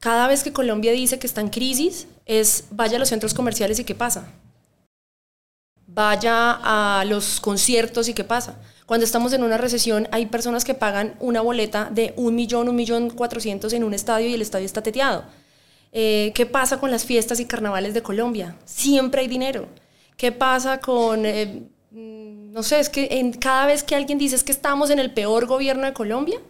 cada 0.00 0.28
vez 0.28 0.44
que 0.44 0.52
Colombia 0.52 0.92
dice 0.92 1.18
que 1.18 1.26
está 1.26 1.40
en 1.40 1.48
crisis, 1.48 2.06
es 2.24 2.64
vaya 2.70 2.96
a 2.96 3.00
los 3.00 3.08
centros 3.08 3.34
comerciales 3.34 3.78
y 3.78 3.84
qué 3.84 3.94
pasa. 3.94 4.30
Vaya 5.86 6.52
a 6.62 7.04
los 7.04 7.40
conciertos 7.40 8.08
y 8.08 8.14
qué 8.14 8.24
pasa. 8.24 8.56
Cuando 8.86 9.04
estamos 9.04 9.32
en 9.32 9.42
una 9.42 9.58
recesión 9.58 10.08
hay 10.12 10.26
personas 10.26 10.64
que 10.64 10.74
pagan 10.74 11.14
una 11.20 11.40
boleta 11.40 11.90
de 11.90 12.14
un 12.16 12.34
millón, 12.34 12.68
un 12.68 12.76
millón 12.76 13.10
cuatrocientos 13.10 13.72
en 13.72 13.84
un 13.84 13.92
estadio 13.92 14.28
y 14.28 14.34
el 14.34 14.42
estadio 14.42 14.66
está 14.66 14.82
teteado. 14.82 15.24
Eh, 15.92 16.32
¿Qué 16.34 16.46
pasa 16.46 16.78
con 16.78 16.90
las 16.90 17.04
fiestas 17.04 17.40
y 17.40 17.46
carnavales 17.46 17.94
de 17.94 18.02
Colombia? 18.02 18.56
Siempre 18.64 19.22
hay 19.22 19.28
dinero. 19.28 19.66
¿Qué 20.16 20.32
pasa 20.32 20.80
con... 20.80 21.24
Eh, 21.26 21.68
no 22.58 22.64
sé, 22.64 22.80
es 22.80 22.88
que 22.88 23.06
en, 23.12 23.34
cada 23.34 23.66
vez 23.66 23.84
que 23.84 23.94
alguien 23.94 24.18
dice 24.18 24.36
que 24.44 24.50
estamos 24.50 24.90
en 24.90 24.98
el 24.98 25.12
peor 25.12 25.46
gobierno 25.46 25.86
de 25.86 25.92
Colombia, 25.92 26.40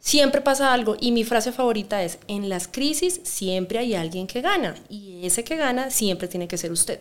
siempre 0.00 0.40
pasa 0.40 0.72
algo. 0.72 0.96
Y 0.98 1.12
mi 1.12 1.22
frase 1.22 1.52
favorita 1.52 2.02
es, 2.02 2.18
en 2.26 2.48
las 2.48 2.66
crisis 2.66 3.20
siempre 3.22 3.78
hay 3.78 3.94
alguien 3.94 4.26
que 4.26 4.40
gana. 4.40 4.74
Y 4.88 5.24
ese 5.24 5.44
que 5.44 5.54
gana 5.54 5.90
siempre 5.90 6.26
tiene 6.26 6.48
que 6.48 6.58
ser 6.58 6.72
usted. 6.72 6.98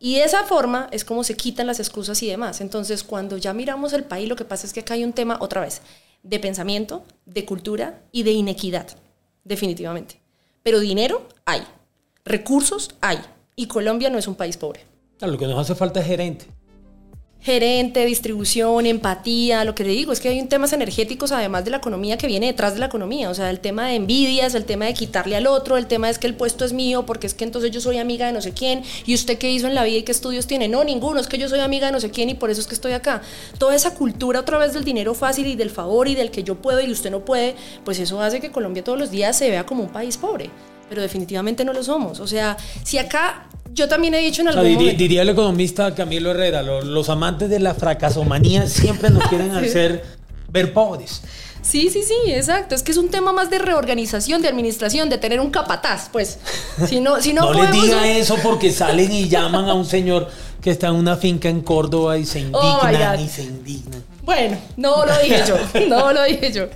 Y 0.00 0.16
de 0.16 0.24
esa 0.24 0.42
forma 0.42 0.88
es 0.90 1.04
como 1.04 1.22
se 1.22 1.36
quitan 1.36 1.68
las 1.68 1.78
excusas 1.78 2.20
y 2.24 2.26
demás. 2.26 2.60
Entonces, 2.60 3.04
cuando 3.04 3.36
ya 3.36 3.52
miramos 3.52 3.92
el 3.92 4.02
país, 4.02 4.28
lo 4.28 4.34
que 4.34 4.44
pasa 4.44 4.66
es 4.66 4.72
que 4.72 4.80
acá 4.80 4.94
hay 4.94 5.04
un 5.04 5.12
tema, 5.12 5.38
otra 5.40 5.60
vez, 5.60 5.80
de 6.24 6.40
pensamiento, 6.40 7.04
de 7.24 7.44
cultura 7.44 8.02
y 8.10 8.24
de 8.24 8.32
inequidad, 8.32 8.88
definitivamente. 9.44 10.20
Pero 10.64 10.80
dinero 10.80 11.28
hay, 11.44 11.62
recursos 12.24 12.96
hay. 13.00 13.20
Y 13.54 13.68
Colombia 13.68 14.10
no 14.10 14.18
es 14.18 14.26
un 14.26 14.34
país 14.34 14.56
pobre. 14.56 14.80
lo 15.20 15.38
que 15.38 15.46
nos 15.46 15.60
hace 15.60 15.76
falta 15.76 16.00
es 16.00 16.06
gerente 16.06 16.46
gerente, 17.46 18.04
distribución, 18.04 18.86
empatía, 18.86 19.64
lo 19.64 19.76
que 19.76 19.84
te 19.84 19.90
digo 19.90 20.10
es 20.10 20.18
que 20.18 20.30
hay 20.30 20.40
un 20.40 20.48
temas 20.48 20.72
energéticos 20.72 21.30
además 21.30 21.64
de 21.64 21.70
la 21.70 21.76
economía 21.76 22.18
que 22.18 22.26
viene 22.26 22.46
detrás 22.46 22.74
de 22.74 22.80
la 22.80 22.86
economía, 22.86 23.30
o 23.30 23.34
sea, 23.34 23.50
el 23.50 23.60
tema 23.60 23.86
de 23.86 23.94
envidias, 23.94 24.56
el 24.56 24.64
tema 24.64 24.86
de 24.86 24.94
quitarle 24.94 25.36
al 25.36 25.46
otro, 25.46 25.76
el 25.76 25.86
tema 25.86 26.10
es 26.10 26.18
que 26.18 26.26
el 26.26 26.34
puesto 26.34 26.64
es 26.64 26.72
mío 26.72 27.06
porque 27.06 27.28
es 27.28 27.34
que 27.34 27.44
entonces 27.44 27.70
yo 27.70 27.80
soy 27.80 27.98
amiga 27.98 28.26
de 28.26 28.32
no 28.32 28.42
sé 28.42 28.50
quién 28.50 28.82
y 29.06 29.14
usted 29.14 29.38
qué 29.38 29.48
hizo 29.48 29.68
en 29.68 29.76
la 29.76 29.84
vida 29.84 29.98
y 29.98 30.02
qué 30.02 30.10
estudios 30.10 30.48
tiene, 30.48 30.66
no, 30.66 30.82
ninguno, 30.82 31.20
es 31.20 31.28
que 31.28 31.38
yo 31.38 31.48
soy 31.48 31.60
amiga 31.60 31.86
de 31.86 31.92
no 31.92 32.00
sé 32.00 32.10
quién 32.10 32.28
y 32.30 32.34
por 32.34 32.50
eso 32.50 32.60
es 32.60 32.66
que 32.66 32.74
estoy 32.74 32.94
acá. 32.94 33.22
Toda 33.58 33.76
esa 33.76 33.94
cultura 33.94 34.40
a 34.40 34.44
través 34.44 34.72
del 34.72 34.82
dinero 34.82 35.14
fácil 35.14 35.46
y 35.46 35.54
del 35.54 35.70
favor 35.70 36.08
y 36.08 36.16
del 36.16 36.32
que 36.32 36.42
yo 36.42 36.56
puedo 36.56 36.80
y 36.80 36.90
usted 36.90 37.12
no 37.12 37.24
puede, 37.24 37.54
pues 37.84 38.00
eso 38.00 38.20
hace 38.20 38.40
que 38.40 38.50
Colombia 38.50 38.82
todos 38.82 38.98
los 38.98 39.12
días 39.12 39.38
se 39.38 39.50
vea 39.50 39.64
como 39.64 39.84
un 39.84 39.90
país 39.90 40.16
pobre. 40.16 40.50
Pero 40.88 41.02
definitivamente 41.02 41.64
no 41.64 41.72
lo 41.72 41.82
somos. 41.82 42.20
O 42.20 42.26
sea, 42.26 42.56
si 42.84 42.98
acá 42.98 43.46
yo 43.72 43.88
también 43.88 44.14
he 44.14 44.18
dicho 44.18 44.42
en 44.42 44.48
O 44.48 44.52
sea, 44.52 44.60
algún 44.60 44.74
diri- 44.74 44.80
momento... 44.80 44.98
diría 44.98 45.22
el 45.22 45.28
economista 45.30 45.94
Camilo 45.94 46.30
Herrera, 46.30 46.62
lo- 46.62 46.82
los, 46.82 47.08
amantes 47.08 47.50
de 47.50 47.58
la 47.60 47.74
fracasomanía 47.74 48.66
siempre 48.68 49.10
nos 49.10 49.26
quieren 49.28 49.50
hacer 49.56 50.04
ver 50.48 50.72
pobres. 50.72 51.22
Sí, 51.62 51.90
sí, 51.90 52.02
sí, 52.04 52.14
exacto. 52.30 52.76
Es 52.76 52.84
que 52.84 52.92
es 52.92 52.96
un 52.98 53.08
tema 53.08 53.32
más 53.32 53.50
de 53.50 53.58
reorganización, 53.58 54.40
de 54.40 54.46
administración, 54.48 55.08
de 55.10 55.18
tener 55.18 55.40
un 55.40 55.50
capataz, 55.50 56.08
pues. 56.12 56.38
Si 56.88 57.00
no, 57.00 57.20
si 57.20 57.32
no, 57.32 57.42
No, 57.42 57.52
les 57.54 57.66
podemos- 57.66 57.84
diga 57.84 58.08
eso 58.08 58.36
porque 58.42 58.70
salen 58.70 59.10
y 59.10 59.28
llaman 59.28 59.68
a 59.68 59.74
un 59.74 59.84
señor 59.84 60.28
que 60.62 60.70
está 60.70 60.88
en 60.88 60.94
una 60.94 61.16
finca 61.16 61.48
en 61.48 61.60
Córdoba 61.62 62.16
y 62.18 62.24
se 62.24 62.46
Oh, 62.52 62.80
indignan 62.84 63.20
y 63.20 63.28
se 63.28 63.42
indignan. 63.42 64.04
Bueno, 64.22 64.56
no 64.76 65.04
lo 65.06 65.18
dije 65.22 65.42
yo, 65.46 65.56
no 65.88 66.12
lo 66.12 66.22
dije 66.24 66.52
yo. 66.52 66.66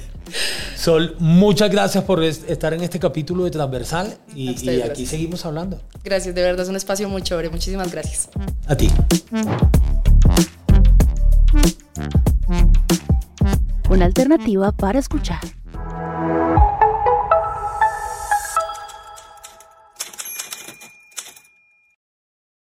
Sol, 0.77 1.17
muchas 1.19 1.71
gracias 1.71 2.05
por 2.05 2.23
es- 2.23 2.45
estar 2.49 2.73
en 2.75 2.83
este 2.83 2.99
capítulo 2.99 3.45
de 3.45 3.51
Transversal 3.51 4.17
y, 4.35 4.51
aquí 4.51 4.67
gracias. 4.77 5.09
seguimos 5.09 5.45
hablando. 5.47 5.81
Gracias, 6.05 6.35
de 6.35 6.43
verdad, 6.43 6.63
es 6.65 6.69
un 6.69 6.77
espacio 6.77 7.09
muy 7.09 7.23
chévere. 7.23 7.51
Muchísimas 7.51 7.91
gracias. 7.91 8.29
A 8.67 8.77
ti. 8.77 8.89
Una 13.89 14.05
alternativa 14.05 14.73
para 14.73 14.99
escuchar. 14.99 15.41